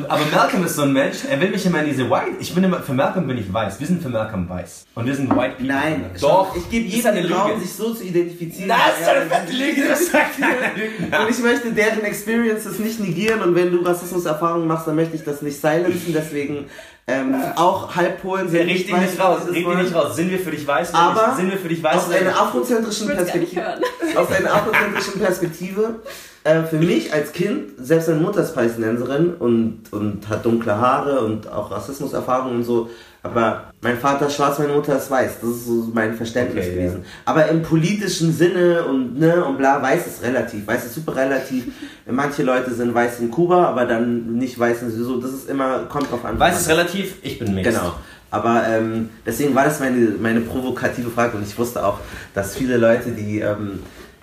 [0.00, 2.36] Und, aber Malcolm ist so ein Mensch, er will mich immer in diese White.
[2.38, 3.78] Ich bin immer, für Malcolm bin ich weiß.
[3.78, 4.86] Wir sind für Malcolm weiß.
[4.94, 5.66] Und wir sind White People.
[5.66, 6.56] Nein, doch.
[6.56, 7.60] Ich gebe jedem Raum, Lüge.
[7.60, 8.68] sich so zu identifizieren.
[8.68, 11.22] Das ist Ja, eine fette Lüge, das sagt keiner.
[11.22, 15.24] Und ich möchte deren Experiences nicht negieren und wenn du Rassismuserfahrungen machst, dann möchte ich
[15.24, 16.14] das nicht silenzen.
[16.14, 16.64] Deswegen
[17.06, 20.16] ähm, auch Halbpolen sind Red dich nicht raus, red dich nicht raus.
[20.16, 20.94] Sind wir für dich weiß?
[20.94, 21.36] Aber nicht?
[21.36, 21.96] sind wir für dich weiß?
[21.96, 22.40] Aus einer nicht?
[22.40, 23.80] afrozentrischen nicht Perspektive.
[24.16, 25.94] Aus einer afrozentrischen Perspektive.
[26.42, 31.20] Äh, für mich als Kind, selbst meine Mutter ist Palästinenserin und, und hat dunkle Haare
[31.20, 32.88] und auch Rassismuserfahrungen und so.
[33.22, 35.40] Aber mein Vater ist schwarz, meine Mutter ist weiß.
[35.42, 37.04] Das ist so mein Verständnis Okay, gewesen.
[37.26, 40.66] Aber im politischen Sinne und ne und bla, weiß ist relativ.
[40.66, 41.66] Weiß ist super relativ.
[42.06, 45.20] Manche Leute sind weiß in Kuba, aber dann nicht weiß in so.
[45.20, 46.38] Das ist immer, kommt drauf an.
[46.38, 47.74] Weiß ist relativ, ich bin mixed.
[47.74, 47.92] Genau.
[48.30, 51.98] Aber ähm, deswegen war das meine, meine provokative Frage und ich wusste auch,
[52.32, 53.80] dass viele Leute, die ähm,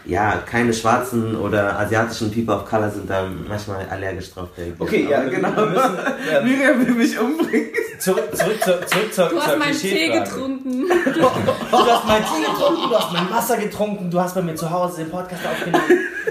[0.07, 4.77] ja keine schwarzen oder asiatischen People of Color sind, da manchmal allergisch drauf reagieren.
[4.79, 5.49] Okay, ja, Aber genau.
[5.49, 5.61] genau.
[5.61, 5.97] Wir müssen,
[6.31, 7.69] ähm, Miriam will mich umbringen.
[7.99, 10.85] zurück, zurück, zurück, zurück zur, Du zur hast meinen Tee getrunken.
[11.13, 14.69] Du hast meinen Tee getrunken, du hast mein Wasser getrunken, du hast bei mir zu
[14.69, 15.83] Hause den Podcast aufgenommen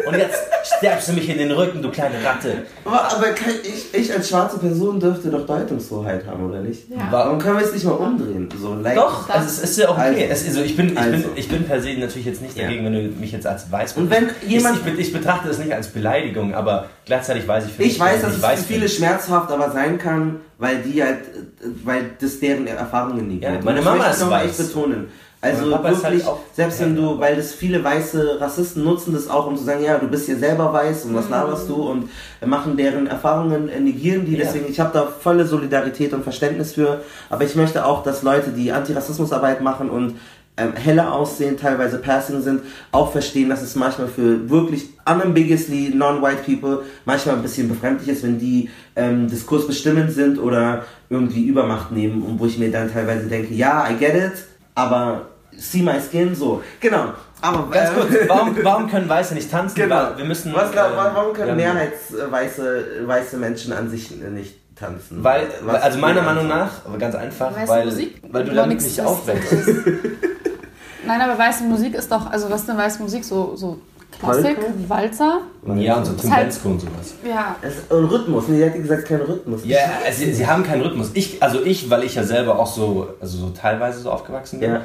[0.07, 0.39] und jetzt
[0.77, 2.63] sterbst du mich in den Rücken, du kleine Ratte.
[2.85, 6.91] Aber, aber kann ich, ich als schwarze Person dürfte doch Deutungshoheit haben, oder nicht?
[6.91, 7.09] Ja.
[7.11, 8.49] Warum können wir es nicht mal umdrehen?
[8.61, 10.29] So, like, Doch, also es ist ja auch okay.
[10.29, 10.33] Also.
[10.33, 11.11] es, also ich, bin, ich, Also.
[11.13, 12.65] bin, ich bin per se natürlich jetzt nicht Ja.
[12.65, 15.59] dagegen, wenn du mich jetzt als weiß Und wenn jemand- Ich, ich, ich betrachte es
[15.59, 18.89] nicht als Beleidigung, aber gleichzeitig weiß ich für Ich weiß, dass es weiß für viele
[18.89, 23.77] schmerzhaft aber sein kann, weil die halt, äh, weil das deren Erfahrungen nicht Ja, meine
[23.77, 24.47] Das Mama ist weiß.
[24.61, 25.09] echt betonen.
[25.47, 29.47] Also ist wirklich, halt selbst wenn du, weil das viele weiße Rassisten nutzen das auch,
[29.47, 32.09] um zu sagen, ja, du bist ja selber weiß und was laberst du und
[32.45, 34.37] machen deren Erfahrungen, äh, negieren die.
[34.37, 37.03] Deswegen, ich habe da volle Solidarität und Verständnis für.
[37.31, 40.15] Aber ich möchte auch, dass Leute, die Antirassismusarbeit machen und
[40.57, 46.43] ähm, heller aussehen, teilweise passing sind, auch verstehen, dass es manchmal für wirklich unambiguously non-white
[46.45, 52.23] people manchmal ein bisschen befremdlich ist, wenn die ähm, diskursbestimmend sind oder irgendwie Übermacht nehmen
[52.23, 54.45] und wo ich mir dann teilweise denke, ja, I get it,
[54.75, 55.29] aber
[55.59, 56.63] see my skin, so.
[56.81, 57.13] Genau.
[57.43, 59.75] Aber Ganz äh, kurz, warum, warum können Weiße nicht tanzen?
[59.77, 60.09] Genau.
[60.17, 65.23] Wir müssen, Was glaub, ähm, warum können haben- mehrheitsweiße weiße Menschen an sich nicht tanzen?
[65.23, 68.23] Weil, Was also meiner Meinung nach, aber ganz einfach, Weiße weil, Musik?
[68.31, 69.53] weil du Noch damit nichts nicht aufwächst.
[71.07, 73.25] Nein, aber weiße Musik ist doch, also was ist denn weiße Musik?
[73.25, 73.79] So, so
[74.19, 74.73] Klassik, Polka?
[74.89, 75.41] Walzer?
[75.77, 77.15] Ja, und so Tim Halt- und sowas.
[77.25, 77.55] Ja.
[77.63, 79.61] Es ist ein Rhythmus, nee, die hat gesagt, kein Rhythmus.
[79.65, 81.11] Ja, also sie, sie haben keinen Rhythmus.
[81.15, 84.73] Ich, also ich, weil ich ja selber auch so, also so teilweise so aufgewachsen bin.
[84.73, 84.81] Ja.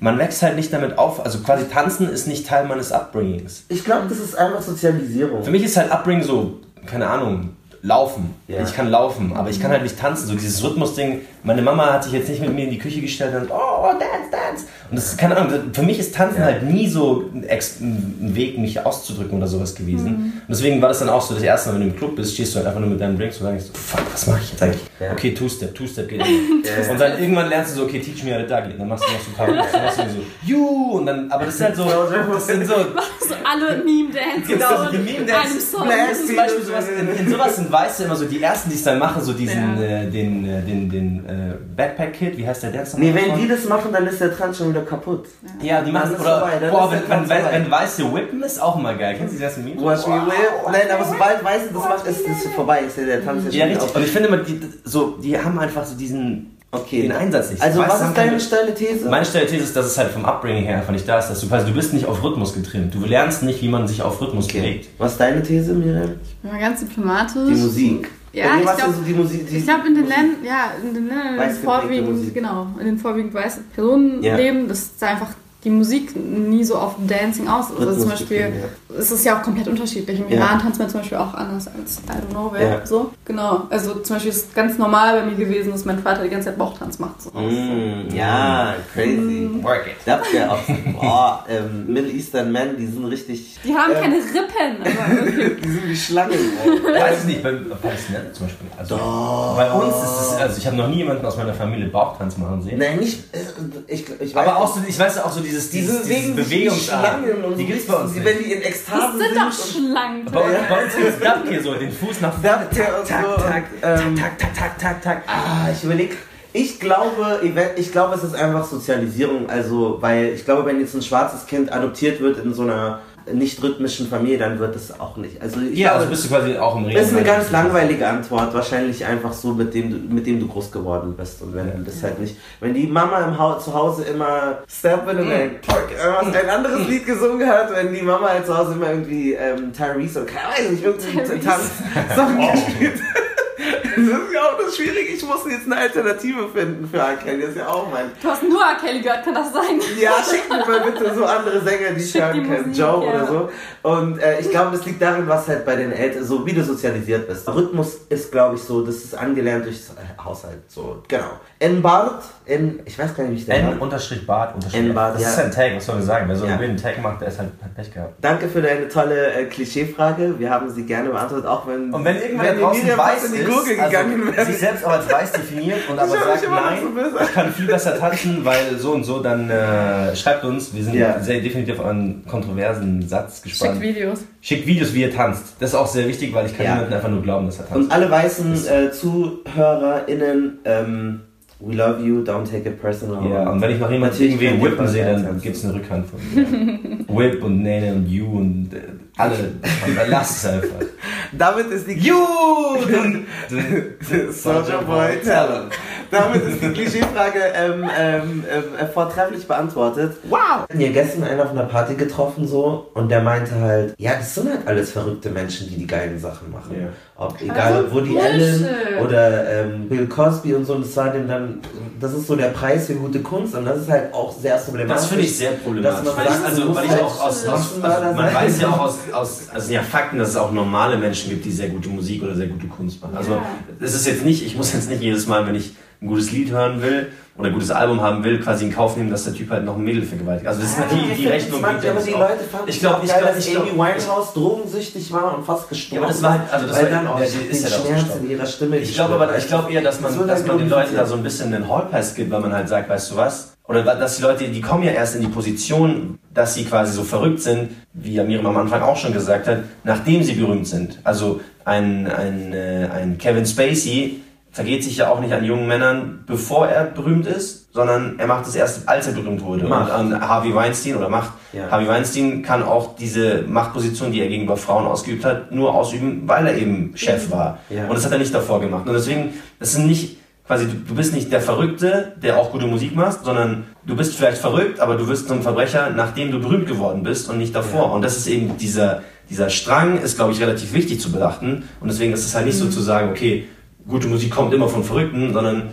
[0.00, 3.64] Man wächst halt nicht damit auf, also quasi tanzen ist nicht Teil meines Upbringings.
[3.68, 5.44] Ich glaube, das ist einfach Sozialisierung.
[5.44, 7.50] Für mich ist halt Upbringing so, keine Ahnung,
[7.84, 8.34] laufen.
[8.48, 8.62] Ja.
[8.62, 10.26] Ich kann laufen, aber ich kann halt nicht tanzen.
[10.26, 11.20] So dieses Rhythmusding.
[11.42, 14.30] Meine Mama hat sich jetzt nicht mit mir in die Küche gestellt und oh, dance,
[14.32, 14.64] dance.
[14.90, 16.46] Und das ist, keine Ahnung, für mich ist Tanzen Ja.
[16.46, 20.06] halt nie so ein, Weg, mich auszudrücken oder sowas gewesen.
[20.06, 22.32] Und deswegen war das dann auch so, das erste Mal, wenn du im Club bist,
[22.32, 24.62] stehst du halt einfach nur mit deinen Drinks und sagst, fuck, was mache ich jetzt
[24.62, 24.80] eigentlich?
[24.98, 25.12] Ja.
[25.12, 26.22] Okay, Two-Step, Two-Step geht.
[26.64, 26.90] Ja.
[26.90, 28.72] Und dann irgendwann lernst du so, okay, teach me how to duggy.
[28.72, 29.70] Und dann machst du noch so ein paar Moves.
[29.72, 32.74] Dann machst du so, you, und dann, aber das ist halt so, das sind so,
[33.28, 35.70] So alle Meme-Dance Genau, die Meme-Dance.
[35.72, 38.98] zum Beispiel sowas, in, in sowas sind Weiße immer so die ersten, die es dann
[38.98, 39.82] machen, so diesen, Ja.
[39.82, 42.98] äh, den, äh, den, den äh, Backpack-Kid, wie heißt der Dance?
[42.98, 45.26] Nee, wenn die das machen, dann ist der Trans schon wieder kaputt.
[45.60, 47.52] Ja, die machen oder, vorbei, boah, wenn, wenn, wenn, vorbei.
[47.52, 49.16] wenn Weiße whippen ist auch immer geil.
[49.18, 49.82] Kennst du das Meme?
[49.82, 50.72] Watch me whip.
[50.72, 52.80] Nein, aber sobald Weiße das macht, ist es vorbei.
[52.86, 53.96] Ist ja der Tanz Ja, schon richtig.
[53.96, 57.02] Und ich finde immer, die, so, die haben einfach so diesen, Okay.
[57.02, 57.62] den Einsatz nicht.
[57.62, 59.08] Also, was ist deine steile These?
[59.08, 61.28] Meine steile These ist, dass es halt vom Upbringing her einfach nicht da ist.
[61.28, 62.94] Dass du quasi, du bist nicht auf Rhythmus getrimmt.
[62.94, 64.60] Du lernst nicht, wie man sich auf Rhythmus okay.
[64.60, 64.88] bewegt.
[64.98, 66.12] Was ist deine These, Miriam?
[66.42, 67.34] Mal ganz diplomatisch.
[67.48, 68.10] Die Musik.
[68.32, 69.48] Ja, ich war's glaub- so die Musik.
[69.48, 70.08] Die Ich glaube, in den.
[70.08, 74.34] Ländern, ja, in den Ländern, in den vorwiegend, genau, in den vorwiegend weißen Personen Ja.
[74.36, 75.28] leben, dass da einfach
[75.64, 77.78] die Musik nie so auf Dancing aus ist.
[77.80, 78.64] Also zum Beispiel, getrimmt,
[78.98, 80.20] es ist ja auch komplett unterschiedlich.
[80.20, 80.36] Im Ja.
[80.36, 82.68] Iran tanzt man zum Beispiel auch anders als I don't know wer.
[82.80, 82.86] Ja.
[82.86, 83.62] So, genau.
[83.70, 86.48] Also zum Beispiel ist es ganz normal bei mir gewesen, dass mein Vater die ganze
[86.48, 87.22] Zeit Bauchtanz macht.
[87.22, 87.30] So.
[87.30, 89.48] Mm, ja, crazy.
[89.62, 89.94] Work it.
[90.04, 90.58] Das wäre auch.
[91.00, 93.58] Boah, ähm, Middle Eastern Men, die sind richtig.
[93.64, 95.56] Die haben ähm, keine Rippen, aber okay.
[95.64, 96.38] Die sind wie Schlangen.
[96.38, 98.66] Weiß ich nicht, bei Palästinenser zum Beispiel.
[98.76, 99.54] Also, Doch.
[99.56, 102.60] Bei uns ist es, also ich habe noch nie jemanden aus meiner Familie Bauchtanz machen
[102.62, 102.78] sehen.
[102.78, 103.24] Nein, nicht.
[103.32, 103.38] äh,
[103.86, 106.48] Ich, ich weiß Aber auch so, ich weiß auch so dieses, die dieses, sind dieses
[106.48, 107.18] Bewegungsart.
[107.24, 108.28] Die so gibt's bei uns die, nicht.
[108.28, 109.54] Wenn die in Das Ekstase sind doch und-
[109.88, 110.24] Schlangen.
[110.32, 112.68] Bei, uns- bei uns ist Dub hier so, den Fuß nach vorne.
[112.70, 113.42] Tak, so.
[113.42, 115.22] tak, ähm, tak, tak, tak, tak, tak.
[115.26, 116.16] Ah, ich überlege.
[116.52, 117.40] Ich glaube,
[117.76, 119.48] ich glaube, es ist einfach Sozialisierung.
[119.50, 123.00] Also, weil ich glaube, wenn jetzt ein schwarzes Kind adoptiert wird in so einer
[123.32, 125.40] nicht rhythmischen Familie, dann wird es auch nicht.
[125.40, 126.98] Also ich Ja, glaube, also bist du quasi auch im Reden.
[126.98, 130.46] das ist eine ganz langweilige Antwort, wahrscheinlich einfach so, mit dem du, mit dem du
[130.48, 131.40] groß geworden bist.
[131.42, 135.08] Und wenn du das halt nicht, wenn die Mama im ha zu Hause immer Step
[135.10, 138.74] in the Park äh, ein anderes Lied gesungen hat, wenn die Mama halt zu Hause
[138.74, 141.70] immer irgendwie ähm, Tyrese oder keine Ahnung, nicht irgendeinen Tanz
[142.14, 143.33] Sachen gespielt hat.
[143.94, 147.16] Das ist ja auch das Schwierige, ich muss jetzt eine Alternative finden für R.
[147.16, 148.10] Kelly, das ist ja auch mein.
[148.20, 148.76] Du hast nur R.
[148.80, 149.80] Kelly gehört, kann das sein?
[150.00, 152.68] Ja, schick mir mal bitte so andere Sänger, die ich hören kann.
[152.68, 153.10] Musik, Joe ja.
[153.12, 153.50] oder so.
[153.82, 156.64] Und äh, ich glaube, das liegt darin, was halt bei den Eltern, so wie du
[156.64, 157.48] sozialisiert bist.
[157.48, 159.80] Rhythmus ist, glaube ich, so, das ist angelernt durch
[160.22, 160.62] Haushalt.
[160.68, 161.38] So, genau.
[161.60, 164.82] En Bart, in, ich weiß gar nicht, wie ich den N Namen- unterstrich Bart unterstrich.
[164.82, 165.28] N-Bart, das ja.
[165.30, 166.28] ist ein Tag, was soll ich sagen?
[166.28, 166.56] Wer so Ja.
[166.56, 168.14] einen Tag macht, der ist halt hat Pech gehabt.
[168.20, 170.38] Danke für deine tolle äh, Klischeefrage.
[170.38, 173.80] Wir haben sie gerne beantwortet, auch wenn, Und wenn irgendwer wenn draußen weiß fast Gurgel
[173.80, 174.46] also gegangen wäre.
[174.46, 176.78] sich selbst auch als weiß definiert und aber sagt, nein,
[177.12, 180.74] so ich kann viel besser tanzen, weil so und so, dann äh, schreibt uns.
[180.74, 181.20] Wir sind Ja.
[181.20, 183.80] sehr definitiv auf einen kontroversen Satz gespannt.
[183.80, 184.24] Videos.
[184.40, 185.56] Schickt Videos, wie ihr tanzt.
[185.60, 186.72] Das ist auch sehr wichtig, weil ich kann Ja.
[186.74, 187.84] niemandem einfach nur glauben, dass er tanzt.
[187.84, 191.20] Und alle weißen äh, ZuhörerInnen, ähm,
[191.60, 193.24] we love you, don't take it personal.
[193.30, 196.18] ja, und wenn ich noch jemanden irgendwie whippen sehe, dann gibt es eine Rückhand von
[196.34, 196.78] mir.
[197.08, 198.80] Whip und Nene und You und äh,
[199.16, 199.52] alle.
[199.94, 200.86] Man, lasst es einfach.
[201.32, 202.14] Damit ist die You!
[204.32, 205.72] Soldier Boy Talent.
[206.10, 208.44] Damit ist die Klischeefrage ähm, ähm,
[208.78, 210.16] äh, vortrefflich beantwortet.
[210.24, 210.66] Wow!
[210.72, 214.34] Wir haben gestern einen auf einer Party getroffen so und der meinte halt, ja, das
[214.34, 216.74] sind halt alles verrückte Menschen, die die geilen Sachen machen.
[216.80, 216.88] Ja.
[217.16, 218.24] Ob egal Also ob Woody Bullshit.
[218.32, 218.66] Allen
[219.06, 221.60] oder ähm, Bill Cosby und so, das war dem dann,
[222.00, 224.96] das ist so der Preis für gute Kunst und das ist halt auch sehr problematisch.
[225.02, 226.10] Das finde ich sehr problematisch.
[226.16, 228.34] Weil ich, also, weil ich musst auch aus, halt aus also man sein.
[228.34, 231.52] weiß ja auch aus, aus also ja Fakten, dass es auch normale Menschen gibt, die
[231.52, 233.16] sehr gute Musik oder sehr gute Kunst machen.
[233.16, 233.42] Also Ja.
[233.80, 236.50] es ist jetzt nicht, ich muss jetzt nicht jedes Mal, wenn ich ein gutes Lied
[236.50, 239.50] hören will oder ein gutes Album haben will, quasi in Kauf nehmen, dass der Typ
[239.50, 240.46] halt noch ein Mädel vergewaltigt.
[240.46, 242.10] Also das ist die, die Rechnung Man, ja aber die.
[242.12, 246.02] Leute fanden Ich glaube, ich glaube, dass Amy Winehouse drogensüchtig war und fast gestorben Ja,
[246.02, 248.30] aber das war halt- also das war- dann auch ja, den die ist Schmerz in
[248.30, 250.68] ihrer Stimme Ich glaube aber, ich glaube eher, dass man, So dass man den.
[250.68, 253.52] Leuten da so ein bisschen einen Hallpass gibt, weil man halt sagt, weißt du was?
[253.66, 257.02] Oder dass die Leute, die kommen ja erst in die Position, dass sie quasi so
[257.02, 260.98] verrückt sind, wie Miriam am Anfang auch schon gesagt hat, nachdem sie berühmt sind.
[261.02, 264.20] Also ein, ein, äh, ein Kevin Spacey
[264.54, 268.46] vergeht sich ja auch nicht an jungen Männern, bevor er berühmt ist, sondern er macht
[268.46, 269.66] es erst, als er berühmt wurde.
[269.66, 269.92] Macht.
[269.92, 271.68] Und an Harvey Weinstein oder macht, Ja.
[271.72, 276.46] Harvey Weinstein kann auch diese Machtposition, die er gegenüber Frauen ausgeübt hat, nur ausüben, weil
[276.46, 277.58] er eben Chef war.
[277.68, 277.88] Ja.
[277.88, 278.86] Und das hat er nicht davor gemacht.
[278.86, 282.68] Und deswegen, das sind nicht, quasi, du, du bist nicht der Verrückte, der auch gute
[282.68, 286.68] Musik macht, sondern du bist vielleicht verrückt, aber du wirst zum Verbrecher, nachdem du berühmt
[286.68, 287.86] geworden bist und nicht davor.
[287.86, 287.92] Ja.
[287.92, 291.64] Und das ist eben dieser, dieser Strang ist, glaube ich, relativ wichtig zu beachten.
[291.80, 293.48] Und deswegen ist es halt nicht so zu sagen, okay,
[293.88, 295.70] gute Musik kommt immer von Verrückten, sondern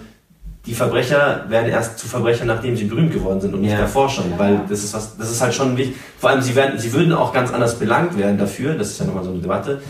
[0.66, 3.80] die Verbrecher werden erst zu Verbrechern, nachdem sie berühmt geworden sind und nicht Ja.
[3.80, 5.96] davor schon, weil das ist was, das ist halt schon wichtig.
[6.20, 9.06] Vor allem, sie werden, sie würden auch ganz anders belangt werden dafür, das ist ja
[9.08, 9.82] nochmal so eine Debatte,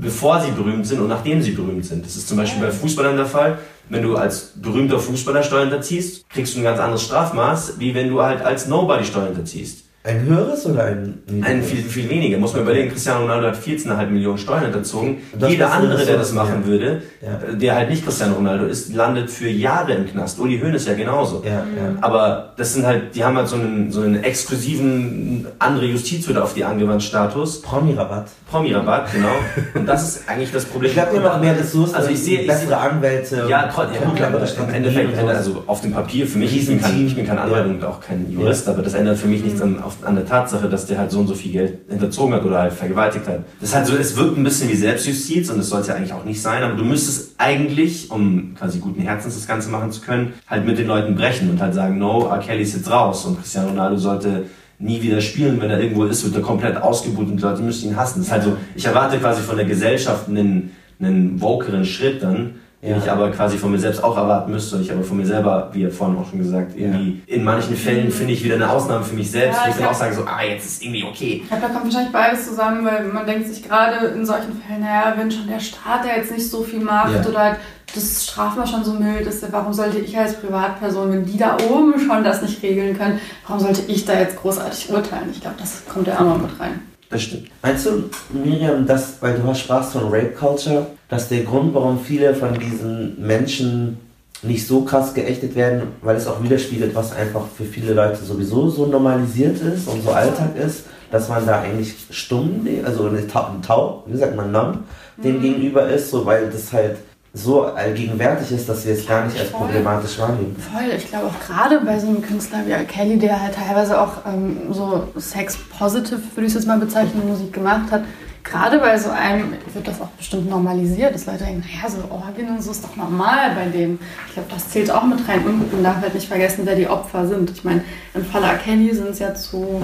[0.00, 2.04] bevor sie berühmt sind und nachdem sie berühmt sind.
[2.04, 3.58] Das ist zum Beispiel bei Fußballern der Fall.
[3.88, 8.08] Wenn du als berühmter Fußballer Steuern hinterziehst, kriegst du ein ganz anderes Strafmaß, wie wenn
[8.08, 9.84] du halt als Nobody Steuern hinterziehst.
[10.06, 12.38] Ein höheres oder ein Ein viel, viel weniger.
[12.38, 15.18] Muss man überlegen, Cristiano Ronaldo hat 14,5 Millionen Steuern hinterzogen.
[15.38, 16.66] Das Jeder ist andere, der das machen ja.
[16.66, 17.52] würde, Ja.
[17.56, 20.38] der halt nicht Cristiano Ronaldo ist, landet für Jahre im Knast.
[20.38, 21.42] Uli Hoeneß ja genauso.
[21.44, 21.64] Ja.
[22.00, 26.38] Aber das sind halt, die haben halt so einen, so einen exklusiven, andere Justiz wird
[26.38, 27.60] auf die angewandt Status.
[27.62, 28.28] Promi-Rabatt.
[28.50, 29.28] Promi-Rabatt, genau.
[29.74, 30.90] Und das ist eigentlich das Problem.
[30.90, 33.46] Ich glaube, auch mehr Ressourcen, Also ich sehe, ich bessere sehe Anwälte.
[33.48, 36.66] ja, trotzdem, ja, gut, aber das im Endeffekt, also auf dem Papier für mich, ich
[36.66, 39.42] bin kein, ich bin kein Anwalt und auch kein Jurist, aber das ändert für mich
[39.42, 42.34] nichts an, auf, an der Tatsache, dass der halt so und so viel Geld hinterzogen
[42.34, 43.44] hat oder halt vergewaltigt hat.
[43.60, 46.12] Das ist halt so, es wirkt ein bisschen wie Selbstjustiz und das sollte ja eigentlich
[46.12, 50.00] auch nicht sein, aber du müsstest eigentlich, um quasi guten Herzens das Ganze machen zu
[50.00, 52.38] können, halt mit den Leuten brechen und halt sagen, no, R.
[52.38, 54.44] Kelly ist jetzt raus und Cristiano Ronaldo sollte
[54.78, 57.88] nie wieder spielen, wenn er irgendwo ist, wird er komplett ausgebucht und die Leute müssen
[57.88, 58.18] ihn hassen.
[58.18, 62.56] Das ist halt so, ich erwarte quasi von der Gesellschaft einen, einen wokeren Schritt dann,
[62.82, 62.96] den Ja.
[62.98, 64.76] ich aber quasi von mir selbst auch erwarten müsste.
[64.76, 67.74] Und ich aber von mir selber, wie ihr vorhin auch schon gesagt, irgendwie in manchen
[67.74, 69.56] Fällen finde ich wieder eine Ausnahme für mich selbst.
[69.58, 71.40] Ja, wo ich dann auch sage, so, ah, jetzt ist irgendwie okay.
[71.42, 74.80] Ich glaube, da kommt wahrscheinlich beides zusammen, weil man denkt sich gerade in solchen Fällen,
[74.80, 77.28] naja, wenn schon der Staat da jetzt nicht so viel macht Ja.
[77.28, 77.56] oder halt
[77.94, 81.94] das Strafmaß schon so mild ist, warum sollte ich als Privatperson, wenn die da oben
[81.98, 85.30] schon das nicht regeln können, warum sollte ich da jetzt großartig urteilen?
[85.32, 86.80] Ich glaube, das kommt ja auch noch mit rein.
[87.08, 87.48] Das stimmt.
[87.62, 92.34] Meinst du, Miriam, dass, weil du sprachst von Rape Culture, dass der Grund, warum viele
[92.34, 93.98] von diesen Menschen
[94.42, 98.68] nicht so krass geächtet werden, weil es auch widerspiegelt, was einfach für viele Leute sowieso
[98.68, 103.46] so normalisiert ist und so Alltag ist, dass man da eigentlich stumm, also eine Tau,
[103.54, 104.78] ein Tau wie sagt man, numb,
[105.22, 106.96] dem gegenüber ist, so weil das halt
[107.32, 109.60] so allgegenwärtig ist, dass wir es gar nicht als Voll.
[109.60, 110.56] problematisch wahrnehmen.
[110.56, 112.84] Voll, ich glaube auch gerade bei so einem Künstler wie R.
[112.84, 117.52] Kelly, der halt teilweise auch ähm, so sex-positive, würde ich es jetzt mal bezeichnen, Musik
[117.52, 118.04] gemacht hat,
[118.50, 122.48] gerade bei so einem wird das auch bestimmt normalisiert, dass Leute denken, naja, so Orgien
[122.48, 123.98] und so ist doch normal bei dem.
[124.28, 126.88] Ich glaube, das zählt auch mit rein und man darf halt nicht vergessen, wer die
[126.88, 127.50] Opfer sind.
[127.50, 127.82] Ich meine,
[128.14, 128.56] im Fall R.
[128.58, 129.82] Kelly sind es ja zu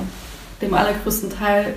[0.60, 1.74] dem allergrößten Teil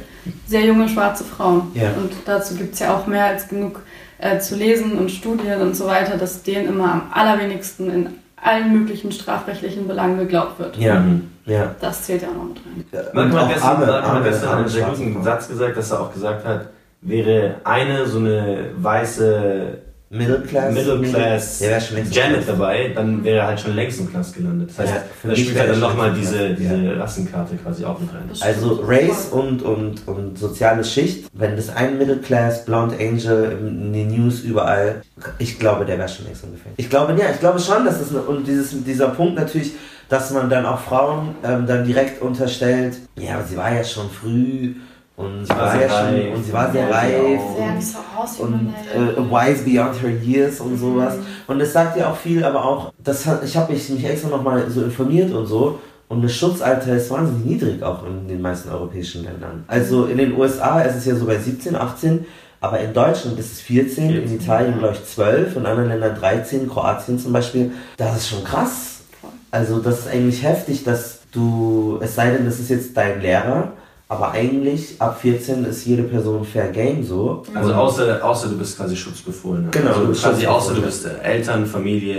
[0.48, 1.72] sehr junge schwarze Frauen.
[1.74, 1.90] Ja.
[1.98, 3.82] Und dazu gibt es ja auch mehr als genug
[4.20, 8.10] äh, zu lesen und Studien und so weiter, dass denen immer am allerwenigsten in
[8.42, 10.78] allen möglichen strafrechtlichen Belangen geglaubt wird.
[10.78, 11.04] Ja,
[11.46, 11.76] ja.
[11.82, 12.58] Das zählt ja auch noch mit
[12.94, 13.06] rein.
[13.14, 15.24] Malcolm Und hat auch gestern, arme- arme- arme einen sehr guten.
[15.24, 16.68] Satz gesagt, dass er auch gesagt hat,
[17.06, 19.80] wäre eine so eine weiße
[20.10, 20.74] Middle Class.
[20.74, 21.78] Middle Class Ja,
[22.12, 24.70] Janet dabei, dann wäre er halt schon längst im Knast gelandet.
[24.70, 28.10] Das heißt, Ja, da spielt er dann er nochmal diese, diese Rassenkarte quasi auch mit
[28.14, 28.30] rein.
[28.40, 28.82] Also.
[28.84, 34.08] Race und, und, und soziale Schicht, wenn das ein Middle Class, Blonde Angel in den
[34.16, 35.02] News überall,
[35.40, 36.78] ich glaube, der wäre schon längst im Gefängnis.
[36.78, 39.74] Ich glaube, ja, ich glaube schon, dass das, und dieses, dieser Punkt natürlich,
[40.08, 44.10] dass man dann auch Frauen ähm, dann direkt unterstellt, ja, aber sie war ja schon
[44.10, 44.76] früh
[45.18, 46.36] und sie war sehr ja reif.
[46.36, 48.26] und sie war sehr Ja, reif genau.
[48.26, 51.16] Sehr und, und man äh, wise beyond her years und sowas.
[51.48, 54.30] Und es sagt ja auch viel, aber auch, das hat, ich habe mich, mich extra
[54.30, 55.80] nochmal so informiert und so.
[56.08, 59.64] Und das Schutzalter ist wahnsinnig niedrig, auch in den meisten europäischen Ländern.
[59.68, 62.26] Also in den USA ist es ja so bei 17, 18,
[62.62, 66.16] aber in Deutschland ist es 14, in 14, Italien glaube ich 12, in anderen Ländern
[66.16, 67.72] 13, Kroatien zum Beispiel.
[67.98, 69.02] Das ist schon krass.
[69.50, 73.72] Also das ist eigentlich heftig, dass du, es sei denn, das ist jetzt dein Lehrer,
[74.08, 77.44] aber eigentlich ab 14 ist jede Person fair game so.
[77.56, 79.70] Also außer, außer du bist quasi Schutzbefohlener.
[79.72, 82.16] Genau, also du bist quasi außer du bist äh, Eltern, Familie,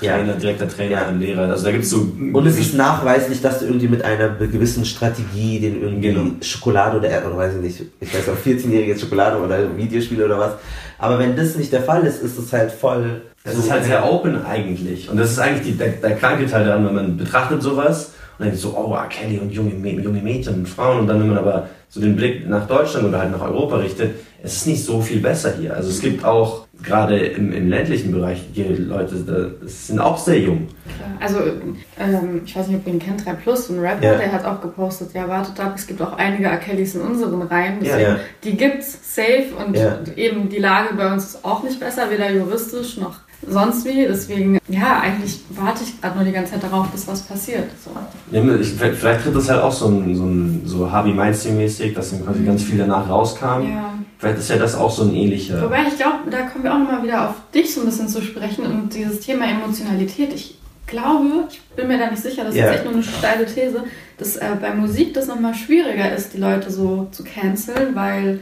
[0.00, 0.16] äh, Ja.
[0.16, 1.10] Trainer, direkter Trainer, Ja.
[1.10, 1.50] Lehrer.
[1.50, 2.06] Also da gibt es so...
[2.32, 6.30] Und es ist nachweislich, dass du irgendwie mit einer gewissen Strategie den irgendwie Genau.
[6.40, 10.52] Schokolade oder, oder weiß ich nicht, ich weiß auch 14-jährige Schokolade oder Videospiele oder was.
[11.00, 13.22] Aber wenn das nicht der Fall ist, ist es halt voll.
[13.42, 15.10] Das ist halt sehr open eigentlich.
[15.10, 18.46] Und das ist eigentlich die, der, der kranke Teil daran, wenn man betrachtet sowas und
[18.46, 19.08] dann so, oh, R.
[19.08, 21.00] Kelly und junge, junge Mädchen und Frauen.
[21.00, 24.14] Und dann, wenn man aber so den Blick nach Deutschland oder halt nach Europa richtet,
[24.42, 25.74] es ist nicht so viel besser hier.
[25.74, 30.16] Also es gibt auch, gerade im, im ländlichen Bereich, die Leute, da- das sind auch
[30.16, 30.68] sehr jung.
[31.18, 31.38] Also,
[31.98, 34.14] ähm, ich weiß nicht, ob ihr ihn kennt, 3 Plus, ein Rapper, Ja.
[34.16, 36.58] der hat auch gepostet, ja, wartet ab, es gibt auch einige R.
[36.58, 38.16] Kellys in unseren Reihen, Ja, deswegen, ja.
[38.44, 39.98] die gibt's safe und Ja.
[40.14, 43.16] eben die Lage bei uns ist auch nicht besser, weder juristisch noch
[43.46, 47.22] sonst wie, deswegen, ja, eigentlich warte ich gerade nur die ganze Zeit darauf, bis was
[47.22, 47.64] passiert.
[47.84, 47.90] So.
[48.36, 52.10] Ja, ich, vielleicht tritt das halt auch so ein, so ein so Harvey Weinstein-mäßig, dass
[52.10, 53.62] dann quasi ganz viel danach rauskam.
[53.62, 53.94] Ja.
[54.18, 55.62] Vielleicht ist ja das auch so ein ähnlicher.
[55.62, 58.20] Wobei ich glaube, da kommen wir auch nochmal wieder auf dich so ein bisschen zu
[58.20, 60.32] sprechen und dieses Thema Emotionalität.
[60.34, 60.58] Ich
[60.88, 62.66] glaube, ich bin mir da nicht sicher, das Ja.
[62.66, 63.84] ist echt nur eine steile These,
[64.16, 68.40] dass äh, bei Musik das nochmal schwieriger ist, die Leute so zu canceln, weil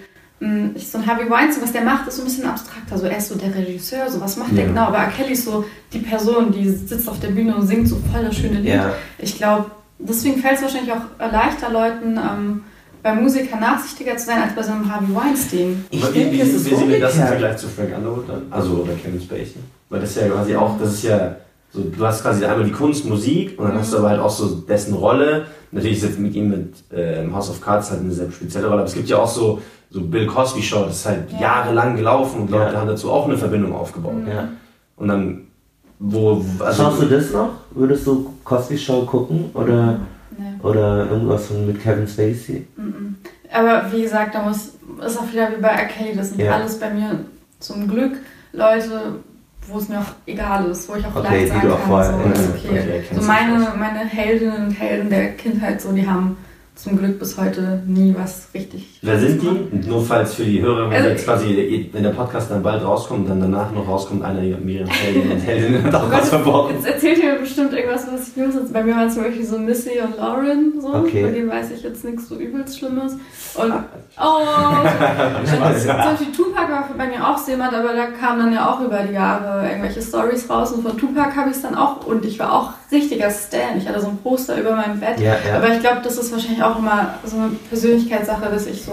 [0.74, 2.98] ich, so ein Harvey Weinstein, was der macht, ist so ein bisschen abstrakter.
[2.98, 4.56] So, er ist so der Regisseur, so was macht Ja.
[4.56, 4.82] der genau?
[4.82, 5.08] Aber R.
[5.10, 8.36] Kelly ist so die Person, die sitzt auf der Bühne und singt so voll das
[8.36, 8.74] schöne Lied.
[8.74, 8.92] Ja.
[9.18, 12.62] Ich glaube, deswegen fällt es wahrscheinlich auch leichter Leuten, ähm,
[13.02, 15.84] bei Musikern nachsichtiger zu sein, als bei so einem Harvey Weinstein.
[15.90, 17.22] Ich Aber denke, wie, wie, ist wie sehen wir das im.
[17.22, 18.42] Vergleich zu Frank Underwood dann?
[18.50, 19.54] Also, oder Kevin Spacey?
[19.88, 21.36] Weil das ist ja quasi auch, das ist ja
[21.72, 24.30] so, du hast quasi einmal die Kunst, Musik und dann hast du aber halt auch
[24.30, 25.46] so dessen Rolle.
[25.70, 28.80] Natürlich ist jetzt mit ihm mit ähm, House of Cards halt eine sehr spezielle Rolle,
[28.80, 29.60] aber es gibt ja auch so,
[29.90, 31.40] so Bill Cosby Show, das ist halt Ja.
[31.40, 32.80] jahrelang gelaufen und Leute Ja.
[32.80, 34.22] haben dazu auch eine Verbindung aufgebaut.
[34.28, 34.48] Ja.
[34.96, 35.40] Und dann,
[35.98, 37.50] wo, also, Schaust du das noch?
[37.70, 40.00] Würdest du Cosby Show gucken oder,
[40.36, 40.44] Nee.
[40.62, 42.66] oder irgendwas mit Kevin Spacey?
[42.76, 43.16] Mhm.
[43.52, 44.72] Aber wie gesagt, da muss,
[45.06, 45.68] ist auch wieder wie bei.
[45.84, 46.56] Kelly, das sind Ja.
[46.56, 47.20] alles bei mir
[47.60, 48.12] zum Glück
[48.52, 49.14] Leute,
[49.68, 51.88] wo es mir auch egal ist, wo ich auch Okay, leicht sagen du auch kann,
[51.88, 53.20] vorher- so, ja, ist okay, okay.
[53.20, 56.36] So meine, meine Heldinnen und Helden der Kindheit, so, die haben
[56.76, 58.98] zum Glück bis heute nie was richtig.
[59.00, 59.88] wer sind die?
[59.88, 63.28] Nur falls für die Hörer, wenn Also- jetzt quasi, wenn der Podcast dann bald rauskommt,
[63.28, 66.74] dann danach noch rauskommt, einer Miriam Heldinnen und Heldinnen hat auch was verborgen.
[66.74, 69.58] Jetzt erzählt ihr mir bestimmt irgendwas, was ich nicht Bei mir waren zum Beispiel so
[69.58, 70.94] Missy und Lauren, so.
[70.94, 71.22] Okay.
[71.22, 73.14] Bei denen weiß ich jetzt nichts so übelst Schlimmes.
[73.54, 73.72] Und,
[74.20, 78.70] oh, zum Beispiel Tupac war bei mir auch so jemand, aber da kamen dann ja
[78.70, 82.04] auch über die Jahre irgendwelche Stories raus und von Tupac habe ich es dann auch
[82.06, 83.76] und ich war auch richtiger Stan.
[83.78, 85.18] Ich hatte so ein Poster über meinem Bett.
[85.20, 85.56] Ja, ja.
[85.56, 88.92] Aber ich glaube, das ist wahrscheinlich auch immer so eine Persönlichkeitssache, dass ich so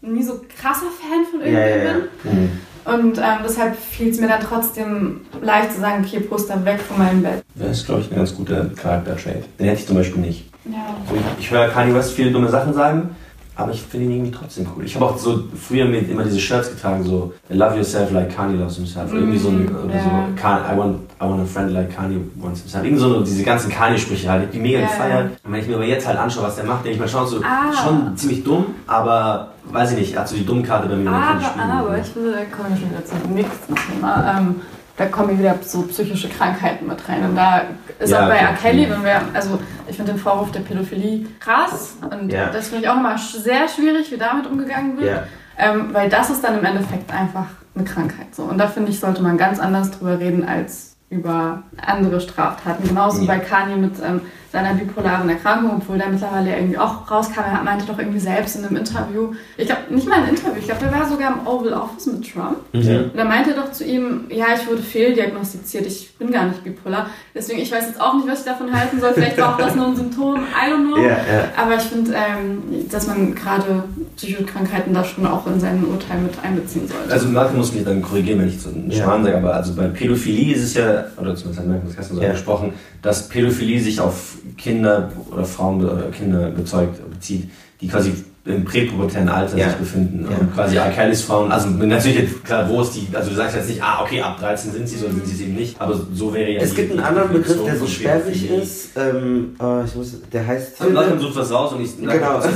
[0.00, 1.98] nie so krasser Fan von Ja, irgendwem ja, ja.
[2.22, 2.32] bin.
[2.32, 2.50] Mhm.
[2.84, 6.98] Und ähm, deshalb fiel es mir dann trotzdem leicht zu sagen, okay, Poster weg von
[6.98, 7.42] meinem Bett.
[7.56, 9.44] Das ist, glaube ich, ein ganz guter Charakter-Trait.
[9.58, 10.48] Den hätte ich zum Beispiel nicht.
[10.66, 10.94] Ja.
[11.08, 13.16] So, ich, ich höre Kanye West viele dumme Sachen sagen,
[13.56, 14.84] aber ich finde ihn irgendwie trotzdem cool.
[14.84, 18.56] Ich habe auch so früher mit immer diese Shirts getragen, so Love yourself like Kanye
[18.56, 19.10] loves himself.
[19.10, 20.28] Mm, irgendwie so, ein, oder yeah.
[20.36, 22.84] so I, want, I want a friend like Kanye wants himself.
[22.84, 24.88] Irgendwie so diese ganzen Kanye-Sprüche halt, die mega yeah.
[24.88, 25.30] gefeiert.
[25.42, 27.26] Und wenn ich mir aber jetzt halt anschaue, was der macht, denke ich mal schon
[27.26, 27.72] so, ah.
[27.72, 31.10] schon ziemlich dumm, aber weiß ich nicht, er hat so die Dummkarte bei mir.
[31.10, 34.38] Aber, aber ich finde, da wir schon wieder zum nächsten Thema.
[34.38, 34.56] Ähm,
[34.96, 37.24] da kommen wieder so psychische Krankheiten mit rein.
[37.24, 37.62] Und da
[37.98, 38.54] ist ja, auch bei R.
[38.54, 42.50] Kelly, wenn wir, also ich finde den Vorwurf der Pädophilie krass und ja.
[42.50, 45.22] das finde ich auch immer sehr schwierig, wie damit umgegangen wird, ja.
[45.58, 48.34] ähm, weil das ist dann im Endeffekt einfach eine Krankheit.
[48.34, 48.44] So.
[48.44, 52.88] Und da finde ich, sollte man ganz anders drüber reden als über andere Straftaten.
[52.88, 54.22] Genauso bei Kanye mit ähm,
[54.52, 57.40] seiner bipolaren Erkrankung, obwohl der mittlerweile irgendwie auch rauskam.
[57.40, 60.66] Er meinte doch irgendwie selbst in einem Interview, ich glaube, nicht mal ein Interview, ich
[60.66, 62.58] glaube, der war sogar im Oval Office mit Trump.
[62.72, 63.10] Mhm.
[63.12, 67.10] Und er meinte doch zu ihm, ja, ich wurde fehldiagnostiziert, ich bin gar nicht bipolar.
[67.34, 69.12] Deswegen, ich weiß jetzt auch nicht, was ich davon halten soll.
[69.14, 71.02] Vielleicht war auch das nur ein Symptom, I don't know.
[71.02, 71.48] Ja, ja.
[71.56, 73.84] Aber ich finde, ähm, dass man gerade
[74.16, 77.12] psychische Krankheiten da schon auch in seinen Urteil mit einbeziehen sollte.
[77.12, 79.88] Also Martin muss mich dann korrigieren, wenn ich so einen Schmarrn sage, aber also bei
[79.88, 82.32] Pädophilie ist es ja, oder zumindest hat das gestern so ja.
[82.32, 82.72] gesprochen,
[83.02, 88.12] dass Pädophilie sich auf Kinder oder Frauen oder Kinder bezeugt, bezieht, die quasi
[88.46, 89.68] im präpubertären Alter ja.
[89.68, 90.26] sich befinden.
[90.30, 90.38] Ja.
[90.38, 90.76] Und quasi.
[90.94, 94.02] Kellys Frauen, also natürlich jetzt klar, wo ist die, also du sagst jetzt nicht, ah,
[94.02, 96.60] okay, ab 13 sind sie, sondern sind sie es eben nicht, aber so wäre ja
[96.60, 100.80] Es gibt einen anderen Begriff, der so sperrig ist, ähm, äh, ich muss, der heißt...
[100.80, 101.98] Also Leute sucht was raus und ich...
[101.98, 102.40] Genau.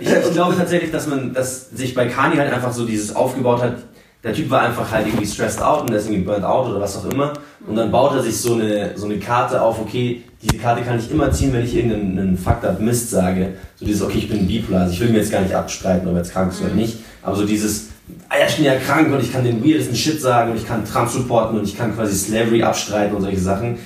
[0.00, 3.62] Ich, ich glaube tatsächlich, dass man, dass sich bei Kani halt einfach so dieses aufgebaut
[3.62, 3.76] hat,
[4.22, 7.10] der Typ war einfach halt irgendwie stressed out und deswegen burnt out oder was auch
[7.10, 7.32] immer.
[7.68, 10.98] Und dann baut er sich so eine, so eine Karte auf, okay, diese Karte kann
[10.98, 13.54] ich immer ziehen, wenn ich irgendeinen Fucked up Mist sage.
[13.76, 14.82] So dieses, okay, ich bin bipolar.
[14.82, 16.76] Also ich will mir jetzt gar nicht abstreiten, ob er jetzt krank ist oder mhm.
[16.76, 16.98] nicht.
[17.22, 17.88] Aber so dieses,
[18.28, 20.66] ah ja, ich bin ja krank und ich kann den weirdesten Shit sagen und ich
[20.66, 23.78] kann Trump supporten und ich kann quasi Slavery abstreiten und solche Sachen.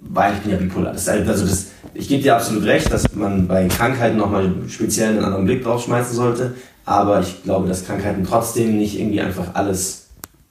[0.00, 0.92] Weil ich bin ja bipolar.
[0.92, 4.50] Das ist halt, also das, ich gebe dir absolut recht, dass man bei Krankheiten nochmal
[4.68, 6.54] speziell einen anderen Blick drauf schmeißen sollte.
[6.84, 10.07] Aber ich glaube, dass Krankheiten trotzdem nicht irgendwie einfach alles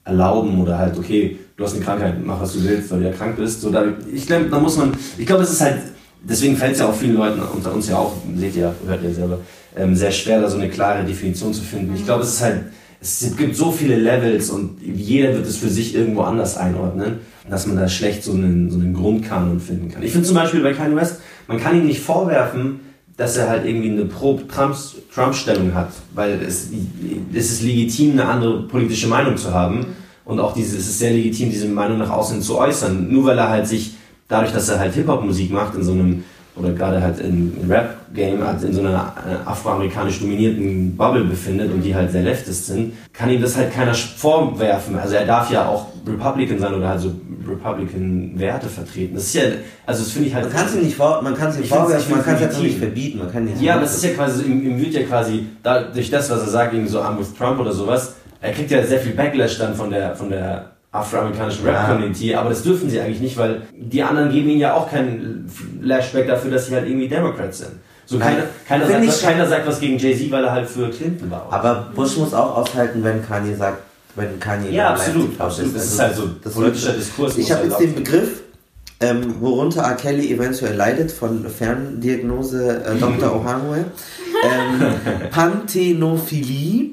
[0.08, 3.12] erlauben oder halt, okay, du hast eine Krankheit, mach was du willst, weil du ja
[3.12, 3.62] krank bist.
[3.62, 5.78] So, da, ich glaube, da muss man, ich glaube, es ist halt,
[6.24, 9.14] deswegen fällt es ja auch vielen Leuten, unter uns ja auch, seht ihr, hört ihr
[9.14, 9.40] selber,
[9.76, 11.94] ähm, sehr schwer, da so eine klare Definition zu finden.
[11.96, 12.64] Ich glaube, es ist halt,
[13.00, 17.68] es gibt so viele Levels und jeder wird es für sich irgendwo anders einordnen, dass
[17.68, 20.04] man da schlecht so einen, so einen Grundkanon finden kann.
[20.04, 22.80] Ich finde zum Beispiel bei Kanye West, man kann ihm nicht vorwerfen,
[23.18, 26.70] dass er halt irgendwie eine Pro-Trump-Stellung hat, weil es,
[27.34, 29.88] es ist legitim, eine andere politische Meinung zu haben
[30.24, 33.12] und auch dieses, es ist sehr legitim, diese Meinung nach außen zu äußern.
[33.12, 33.96] Nur weil er halt sich,
[34.28, 36.24] dadurch, dass er halt Hip-Hop-Musik macht, in so einem,
[36.60, 41.82] oder gerade halt in Rap-Game, halt in so einer äh, afroamerikanisch dominierten Bubble befindet und
[41.82, 44.98] die halt sehr leftist sind, kann ihm das halt keiner vorwerfen.
[44.98, 47.12] Also er darf ja auch Republican sein oder halt so
[47.48, 49.16] Republican-Werte vertreten.
[49.16, 49.44] Das ist ja,
[49.86, 50.46] also das finde ich halt.
[50.46, 53.20] Man kann sie nicht vor, man kann sie vorwerfen, man kann es halt nicht verbieten,
[53.20, 53.62] man kann nicht.
[53.62, 56.42] Ja, aber das ist ja quasi, ihm, ihm wird ja quasi, da, durch das, was
[56.42, 59.58] er sagt, gegen so I'm with Trump oder sowas, er kriegt ja sehr viel Backlash
[59.58, 64.02] dann von der, von der afroamerikanischen Rap-Community, aber das dürfen sie eigentlich nicht, weil die
[64.04, 65.50] anderen geben ihnen ja auch keinen
[65.82, 67.74] Flashback dafür, dass sie halt irgendwie Democrats sind.
[68.06, 71.30] So keiner, keiner, sagt, was, keiner sagt was gegen Jay-Z, weil er halt für Clinton
[71.30, 71.48] war.
[71.52, 73.80] Aber Bush muss auch aushalten, wenn Kanye sagt,
[74.16, 75.76] wenn Kanye Ja, absolut, absolut.
[75.76, 77.38] Das ist halt so das politischer Diskurs.
[77.38, 78.42] Ich habe jetzt den Begriff,
[79.02, 79.96] ähm, worunter R.
[79.96, 83.36] Kelly eventuell leidet, von Ferndiagnose äh, Dr.
[83.42, 83.86] Ohanwe.
[84.44, 86.92] Ähm, Panthenophilie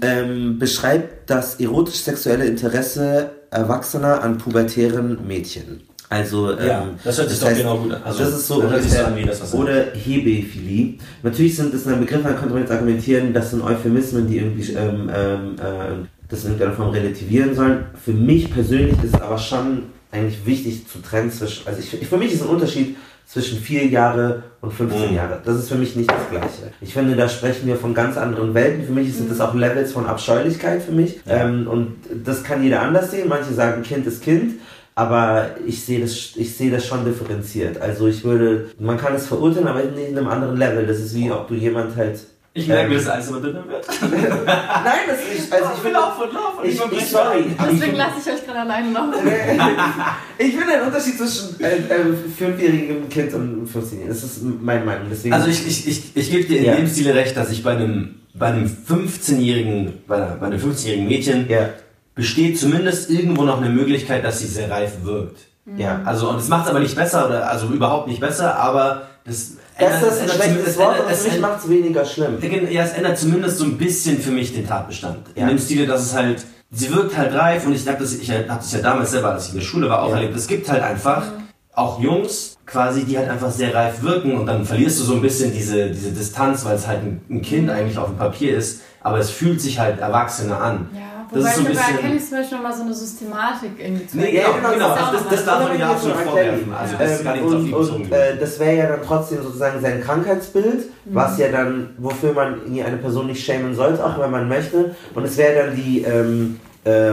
[0.00, 5.82] ähm, beschreibt das erotisch-sexuelle Interesse Erwachsener an pubertären Mädchen.
[6.14, 8.02] Also, ähm, ja, das hört sich das doch genau gut an.
[8.04, 10.94] Also, das ist so, das ungefähr, so an, wie das was Oder Hebephilie.
[11.22, 14.72] Natürlich sind das ein Begriff, da könnte man jetzt argumentieren, das sind Euphemismen, die irgendwie
[14.72, 17.86] ähm, ähm, äh, das in irgendeiner Form relativieren sollen.
[18.02, 22.16] Für mich persönlich ist es aber schon eigentlich wichtig zu trennen zwischen, also ich, für
[22.16, 22.96] mich ist ein Unterschied
[23.26, 25.16] zwischen vier Jahre und 15 mhm.
[25.16, 25.40] Jahre.
[25.44, 26.72] Das ist für mich nicht das Gleiche.
[26.80, 28.84] Ich finde, da sprechen wir von ganz anderen Welten.
[28.84, 31.20] Für mich sind das auch Levels von Abscheulichkeit für mich.
[31.26, 31.46] Ja.
[31.46, 33.28] Ähm, und das kann jeder anders sehen.
[33.28, 34.54] Manche sagen, Kind ist Kind.
[34.96, 37.80] Aber ich sehe das, ich sehe das schon differenziert.
[37.80, 40.86] Also ich würde, man kann es verurteilen, aber nicht in einem anderen Level.
[40.86, 42.20] Das ist wie, ob du jemand halt
[42.56, 43.84] ich merke, ähm, dass alles immer dünner wird.
[44.00, 47.46] Nein, das ist also ich will auch von Lauf ich, ich, sorry.
[47.68, 49.12] Deswegen lasse ich euch gerade alleine noch.
[50.38, 54.08] ich finde einen Unterschied zwischen äh, äh, fünfjährigem Kind und 15-jährigen.
[54.08, 55.08] Das ist meine Meinung.
[55.10, 56.76] Deswegen also ich, ich, ich, ich gebe dir in ja.
[56.76, 61.48] dem Stile recht, dass ich bei einem bei einem 15-jährigen bei, bei einem 15-jährigen Mädchen
[61.48, 61.70] ja.
[62.14, 65.38] Besteht zumindest irgendwo noch eine Möglichkeit, dass sie sehr reif wirkt.
[65.76, 66.02] Ja.
[66.04, 69.52] Also und es macht es aber nicht besser oder also überhaupt nicht besser, aber das
[69.78, 72.38] das ist ein schlechtes Wort, aber für mich macht es weniger schlimm.
[72.70, 75.18] Ja, es ändert zumindest so ein bisschen für mich den Tatbestand.
[75.34, 75.42] Ja.
[75.42, 78.30] In dem Stile, dass es halt, sie wirkt halt reif und ich habe das, ich
[78.30, 80.16] habe das ja damals selber, als ich in der Schule war, auch ja.
[80.16, 80.36] erlebt.
[80.36, 81.24] Es gibt halt einfach
[81.72, 85.22] auch Jungs quasi, die halt einfach sehr reif wirken und dann verlierst du so ein
[85.22, 89.18] bisschen diese, diese Distanz, weil es halt ein, Kind eigentlich auf dem Papier ist, aber
[89.18, 90.88] es fühlt sich halt erwachsener an.
[90.94, 91.00] Ja,
[91.34, 93.70] Das wobei ist so ein ich bisschen- bei Kelly zum Beispiel nochmal so eine Systematik
[93.78, 96.16] irgendwie zu Nee, Ja, genau, genau, das das, ist das, das darf man ja absolut
[96.18, 96.72] vorwerfen.
[96.72, 97.94] Also das ist gar nicht Ähm, und bezogen.
[98.04, 102.60] und äh, das wäre ja dann trotzdem sozusagen sein Krankheitsbild, was ja dann, wofür man
[102.66, 104.94] eine Person nicht schämen sollte, auch wenn man möchte.
[105.14, 107.10] Und es wäre dann die, ähm, äh,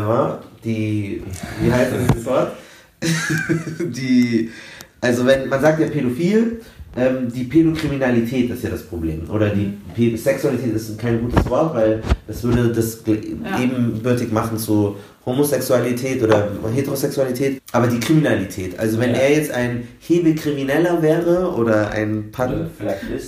[0.63, 1.23] die,
[1.61, 2.51] wie heißt das Wort?
[3.79, 4.51] die,
[5.01, 6.61] also wenn, man sagt ja pädophil,
[6.97, 9.29] ähm, die Pädokriminalität ist ja das Problem.
[9.29, 13.59] Oder die Pä Sexualität ist kein gutes Wort, weil das würde das Ja.
[13.63, 17.61] ebenbürtig machen zu Homosexualität oder Heterosexualität.
[17.71, 19.17] Aber die Kriminalität, also wenn Ja.
[19.21, 22.69] er jetzt ein Hebekrimineller wäre oder ein Pan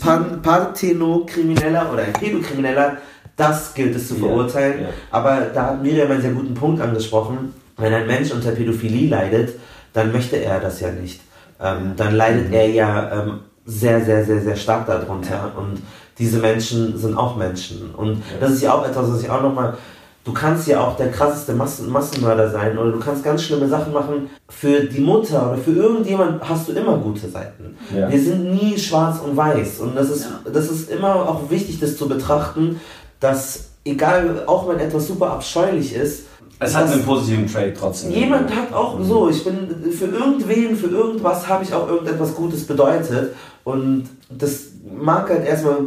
[0.02, 2.98] Pan Parthenokrimineller oder ein Pädokrimineller,
[3.36, 4.82] das gilt es zu verurteilen.
[4.84, 4.88] ja.
[5.12, 7.54] Aber da hat Miriam einen sehr guten Punkt angesprochen.
[7.78, 9.56] Wenn ein Mensch unter Pädophilie leidet,
[9.94, 11.22] dann möchte er das ja nicht.
[11.62, 12.54] Ähm, dann leidet Mhm.
[12.54, 15.52] er ja ähm, sehr, sehr, sehr, sehr stark darunter.
[15.58, 15.82] Und
[16.18, 17.92] diese Menschen sind auch Menschen.
[17.96, 19.76] Und das ist ja auch etwas, was ich auch nochmal.
[20.26, 23.92] Du kannst ja auch der krasseste Massen Massenmörder sein oder du kannst ganz schlimme Sachen
[23.92, 24.30] machen.
[24.48, 27.76] Für die Mutter oder für irgendjemand hast du immer gute Seiten.
[27.94, 28.10] Ja.
[28.10, 29.80] Wir sind nie schwarz und weiß.
[29.82, 32.80] Und das ist, das ist immer auch wichtig, das zu betrachten,
[33.20, 36.24] dass egal, auch wenn etwas super abscheulich ist,
[36.60, 38.12] Es hat einen positiven Trade trotzdem.
[38.12, 42.66] jemand hat auch so, ich bin für irgendwen, für irgendwas habe ich auch irgendetwas Gutes
[42.66, 43.34] bedeutet.
[43.64, 45.78] Und das mag halt erstmal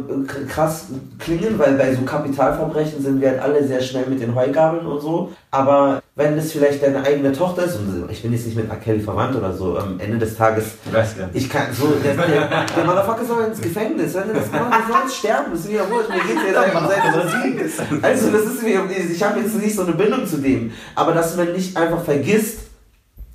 [0.47, 0.87] krass
[1.19, 4.99] klingen, weil bei so Kapitalverbrechen sind wir halt alle sehr schnell mit den Heugabeln und
[4.99, 5.31] so.
[5.51, 8.77] Aber wenn es vielleicht deine eigene Tochter ist, und ich bin jetzt nicht mit R.
[8.77, 11.29] Kelly verwandt oder so, am Ende des Tages Ich weiß nicht.
[11.33, 14.95] ich kann so, der, der, der Motherfucker soll ins Gefängnis, wenn er das macht, der
[14.95, 18.03] soll sterben, ist mir ja wurscht, mir geht's jetzt einfach seit.
[18.03, 21.37] Also das ist mir, ich habe jetzt nicht so eine Bindung zu dem, aber dass
[21.37, 22.61] man nicht einfach vergisst,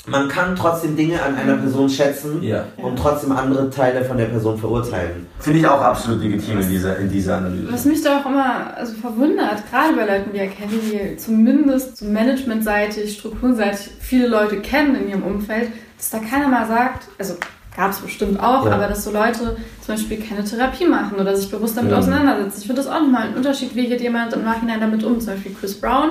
[0.07, 2.64] man kann trotzdem Dinge an einer Person schätzen Ja.
[2.76, 5.26] und trotzdem andere Teile von der Person verurteilen.
[5.38, 7.72] Finde ich auch absolut legitim in dieser, in dieser Analyse.
[7.72, 10.80] Was mich da auch immer also verwundert, gerade bei Leuten wie Herr Kelly,
[11.12, 16.66] die zumindest so managementseitig, strukturenseitig viele Leute kennen in ihrem Umfeld, dass da keiner mal
[16.66, 17.34] sagt, also
[17.76, 18.72] gab es bestimmt auch, Ja.
[18.72, 21.98] aber dass so Leute zum Beispiel keine Therapie machen oder sich bewusst damit Ja.
[21.98, 22.59] auseinandersetzen.
[22.61, 25.20] Ich finde das auch nochmal ein Unterschied, wie geht jemand im Nachhinein damit um.
[25.20, 26.11] Zum Beispiel Chris Brown,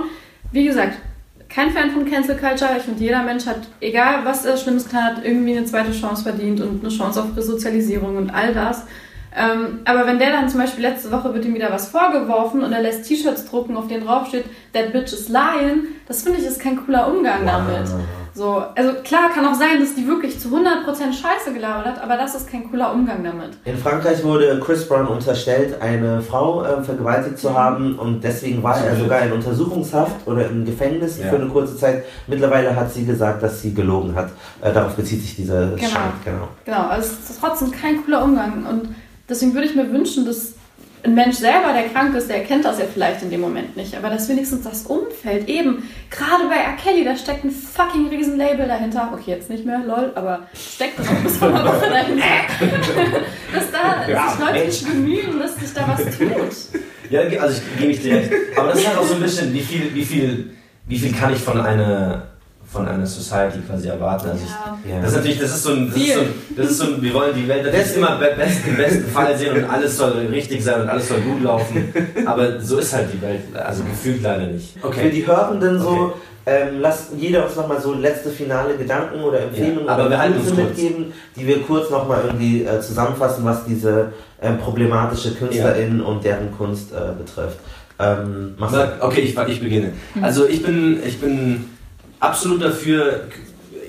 [0.54, 0.98] wie gesagt,
[1.54, 2.78] kein Fan von Cancel Culture.
[2.78, 6.24] Ich finde, jeder Mensch hat, egal was er Schlimmes getan hat, irgendwie eine zweite Chance
[6.24, 8.86] verdient und eine Chance auf Resozialisierung und all das.
[9.36, 12.74] Ähm, aber wenn der dann zum Beispiel letzte Woche wird ihm wieder was vorgeworfen und
[12.74, 16.60] er lässt T-Shirts drucken, auf denen draufsteht, that bitch is lying, das finde ich ist
[16.60, 17.88] kein cooler Umgang damit.
[18.34, 20.56] So, also klar kann auch sein, dass die wirklich zu 100%
[21.12, 23.58] Scheiße gelabert hat, aber das ist kein cooler Umgang damit.
[23.66, 28.78] In Frankreich wurde Chris Brown unterstellt, eine Frau äh, vergewaltigt zu haben und deswegen war
[28.82, 31.28] er sogar in Untersuchungshaft oder im Gefängnis Ja.
[31.30, 32.04] für eine kurze Zeit.
[32.28, 34.30] Mittlerweile hat sie gesagt, dass sie gelogen hat.
[34.62, 35.88] Äh, darauf bezieht sich dieser Genau.
[35.90, 36.48] Schrank, genau.
[36.64, 38.96] Genau, also es ist trotzdem kein cooler Umgang und
[39.32, 40.54] deswegen würde ich mir wünschen, dass
[41.04, 43.96] ein Mensch selber, der krank ist, der erkennt das ja vielleicht in dem Moment nicht,
[43.96, 46.74] aber dass wenigstens das Umfeld eben, gerade bei R.
[46.74, 51.24] Kelly, da steckt ein fucking Riesenlabel dahinter, okay, jetzt nicht mehr, lol, aber steckt noch
[51.24, 52.24] bis vor einer Woche dahinter,
[53.52, 56.82] dass da Ja, sich Leute nicht bemühen, dass sich da was tut.
[57.10, 58.32] Ja, also ich gebe ich dir recht.
[58.56, 60.52] Aber das ist halt auch so ein bisschen, wie viel, wie viel,
[60.88, 62.31] wie viel kann ich von einer,
[62.72, 64.30] von einer Society quasi erwarten.
[64.30, 65.02] Also ich, Ja.
[65.02, 67.02] Das ist natürlich, das ist so ein, das ist so ein, das ist so ein
[67.02, 70.12] wir wollen die Welt natürlich immer be- best, im besten Fall sehen und alles soll
[70.32, 71.94] richtig sein und alles soll gut laufen.
[72.26, 74.76] Aber so ist halt die Welt, also gefühlt leider nicht.
[74.80, 76.14] Für die Hörenden so, Okay.
[76.46, 80.20] ähm, lasst jeder uns nochmal so letzte finale Gedanken oder Empfehlungen Ja, aber oder wir
[80.20, 85.36] halten uns Impulse mitgeben, die wir kurz nochmal irgendwie äh, zusammenfassen, was diese ähm, problematische
[85.36, 87.60] KünstlerInnen und deren Kunst äh, betrifft.
[88.00, 88.56] Ähm,
[89.02, 89.92] Okay, ich, ich beginne.
[90.22, 91.66] Also ich bin, ich bin
[92.22, 93.26] absolut dafür,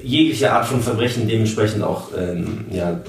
[0.02, 3.00] jegliche Art von Verbrechen dementsprechend auch ähm, ja,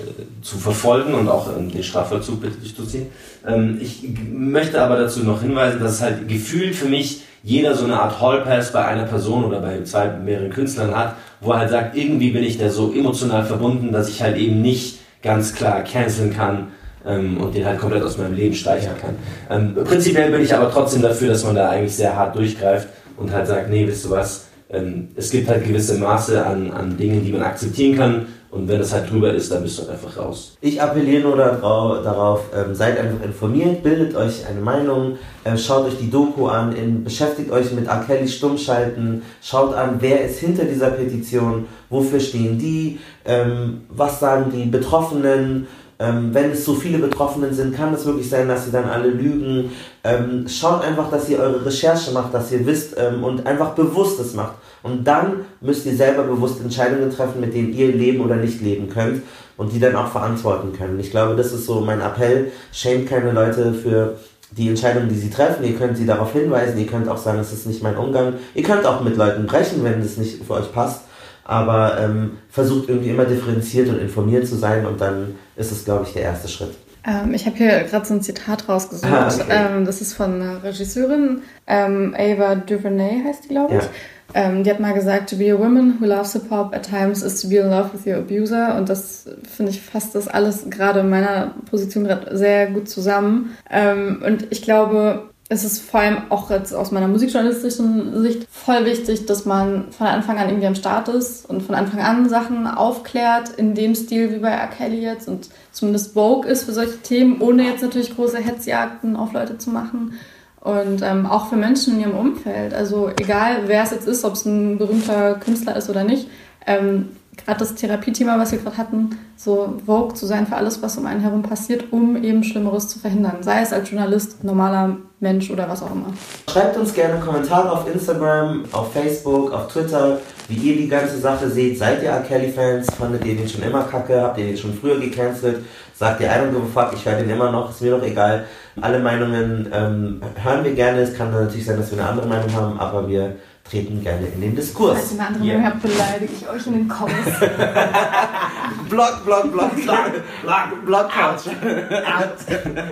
[0.43, 3.07] zu verfolgen und auch ähm, den Strafvollzug durchzuziehen.
[3.47, 7.86] Ähm, ich möchte aber dazu noch hinweisen, dass es halt gefühlt für mich jeder so
[7.86, 11.71] eine Art Hallpass bei einer Person oder bei zwei, mehreren Künstlern hat, wo er halt
[11.71, 15.84] sagt, irgendwie bin ich da so emotional verbunden, dass ich halt eben nicht ganz klar
[15.84, 16.67] canceln kann
[17.05, 19.15] ähm, und den halt komplett aus meinem Leben streichen kann.
[19.49, 23.32] Ähm, prinzipiell bin ich aber trotzdem dafür, dass man da eigentlich sehr hart durchgreift und
[23.32, 27.24] halt sagt, nee, wisst du was, ähm, es gibt halt gewisse Maße an, an Dingen,
[27.24, 30.55] die man akzeptieren kann und wenn das halt drüber ist, dann bist du einfach raus.
[30.61, 35.88] Ich appelliere nur darau- darauf, ähm, seid einfach informiert, bildet euch eine Meinung, ähm, schaut
[35.88, 38.03] euch die Doku an, in, beschäftigt euch mit R.
[38.05, 44.51] Kelly Stummschalten, schaut an, wer ist hinter dieser Petition, wofür stehen die, ähm, was sagen
[44.53, 45.67] die Betroffenen,
[46.00, 49.10] Ähm, wenn es so viele Betroffenen sind, kann es wirklich sein, dass sie dann alle
[49.10, 49.72] lügen.
[50.04, 54.34] Ähm, schaut einfach, dass ihr eure Recherche macht, dass ihr wisst ähm, und einfach Bewusstes
[54.34, 54.56] macht.
[54.82, 58.89] Und dann müsst ihr selber bewusst Entscheidungen treffen, mit denen ihr leben oder nicht leben
[58.89, 59.22] könnt
[59.56, 61.00] und die dann auch verantworten können.
[61.00, 62.52] Ich glaube, das ist so mein Appell.
[62.72, 64.18] Schämt keine Leute für
[64.52, 65.64] die Entscheidungen, die sie treffen.
[65.64, 66.78] Ihr könnt sie darauf hinweisen.
[66.78, 68.34] Ihr könnt auch sagen, es ist nicht mein Umgang.
[68.54, 71.02] Ihr könnt auch mit Leuten brechen, wenn es nicht für euch passt.
[71.46, 76.06] Aber ähm, versucht irgendwie immer differenziert und informiert zu sein und dann ist es, glaube
[76.08, 76.74] ich, der erste Schritt.
[77.06, 79.12] Ähm, ich habe hier gerade so ein Zitat rausgesucht.
[79.12, 79.44] Ah, okay.
[79.50, 83.84] ähm, das ist von einer Regisseurin, ähm, Ava DuVernay heißt die, glaube ich.
[83.84, 83.89] Ja.
[84.36, 87.22] Ähm, die hat mal gesagt, to be a woman who loves hip hop at times
[87.22, 88.76] is to be in love with your abuser.
[88.78, 93.56] Und das finde ich fasst das alles gerade in meiner Position gerade sehr gut zusammen.
[93.70, 98.86] Ähm, und ich glaube, es ist vor allem auch jetzt aus meiner musikjournalistischen Sicht voll
[98.86, 102.66] wichtig, dass man von Anfang an irgendwie am Start ist und von Anfang an Sachen
[102.68, 104.68] aufklärt, in dem Stil wie bei R.
[104.68, 109.34] Kelly jetzt und zumindest Vogue ist für solche Themen, ohne jetzt natürlich große Hetzjagden auf
[109.34, 110.14] Leute zu machen.
[110.60, 112.74] Und ähm, auch für Menschen in ihrem Umfeld.
[112.74, 116.30] Also egal, wer es jetzt ist, ob es ein berühmter Künstler ist oder nicht.
[116.66, 120.98] Ähm, gerade das Therapiethema, was wir gerade hatten, so Vogue zu sein für alles, was
[120.98, 123.38] um einen herum passiert, um eben Schlimmeres zu verhindern.
[123.42, 126.14] Sei es als Journalist, normaler Mensch oder was auch immer.
[126.50, 131.50] Schreibt uns gerne Kommentare auf Instagram, auf Facebook, auf Twitter, wie ihr die ganze Sache
[131.50, 131.78] seht.
[131.78, 132.22] Seid ihr R.
[132.22, 132.94] Kelly-Fans?
[132.96, 134.22] Fandet ihr den schon immer kacke?
[134.22, 135.64] Habt ihr den schon früher gecancelt?
[135.96, 138.04] Sagt ihr, I don't give a fuck, ich höre den immer noch, ist mir doch
[138.04, 138.46] egal.
[138.82, 141.02] Alle Meinungen ähm, hören wir gerne.
[141.02, 143.36] Es kann natürlich sein, dass wir eine andere Meinung haben, aber wir
[143.70, 145.11] treten gerne in den Diskurs.
[145.11, 147.39] Ihr eine andere Meinung habt, beleidige ich euch in den Comments.
[148.89, 151.11] block, block, block, block, block, block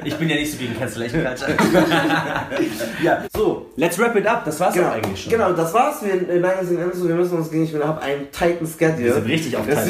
[0.04, 1.54] Ich bin ja nicht so gegen Cancellation Culture.
[3.04, 4.46] ja, so, let's wrap it up.
[4.46, 5.32] Das war's genau, eigentlich schon.
[5.32, 6.04] Genau, das war's.
[6.04, 9.06] Wir, äh, wir müssen uns gegen, ich habe einen tighten Schedule.
[9.06, 9.90] Wir sind richtig auf Zeit.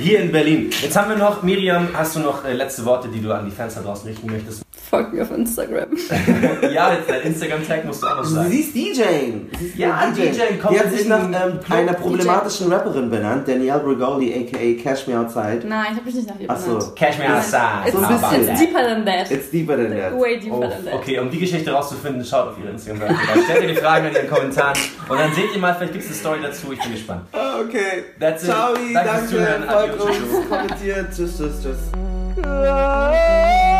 [0.00, 0.70] Hier in Berlin.
[0.80, 3.52] Jetzt haben wir noch, Miriam, hast du noch äh, letzte Worte, die du an die
[3.52, 4.62] Fans da draußen richten möchtest?
[4.90, 5.90] Folgt mir auf Instagram.
[6.72, 8.50] ja, dein Instagram-Tag musst du auch noch sagen.
[8.50, 9.02] Sie ist DJ.
[9.76, 10.30] ja, DJ.
[10.30, 12.74] DJ kommt Die hat sich nach ähm, einer problematischen DJ.
[12.74, 14.82] Rapperin benannt, Danielle Brigoli, a.k.a.
[14.82, 15.60] Cash Me Outside.
[15.66, 16.66] Nein, ich habe mich nicht nach ihr benannt.
[16.66, 16.94] Achso.
[16.94, 17.86] Cash Me Outside.
[17.86, 18.48] It's, so ein bisschen.
[18.48, 19.30] It's deeper than that.
[19.30, 20.18] It's deeper than that.
[20.18, 20.94] Way deeper oh, than that.
[20.94, 23.42] Okay, um die Geschichte rauszufinden, schaut auf ihre Instagram-Seite.
[23.44, 26.10] Stellt ihr die Fragen in den Kommentaren und dann seht ihr mal, vielleicht gibt es
[26.10, 26.72] eine Story dazu.
[26.72, 27.22] Ich bin gespannt.
[27.32, 28.04] Okay.
[28.18, 28.48] That's it.
[28.48, 29.62] Ciao, danke, danke fürs Zuhören.
[29.68, 31.08] Folgt uns, kommentiert.
[31.14, 31.78] Tschüss, tschüss, tschüss.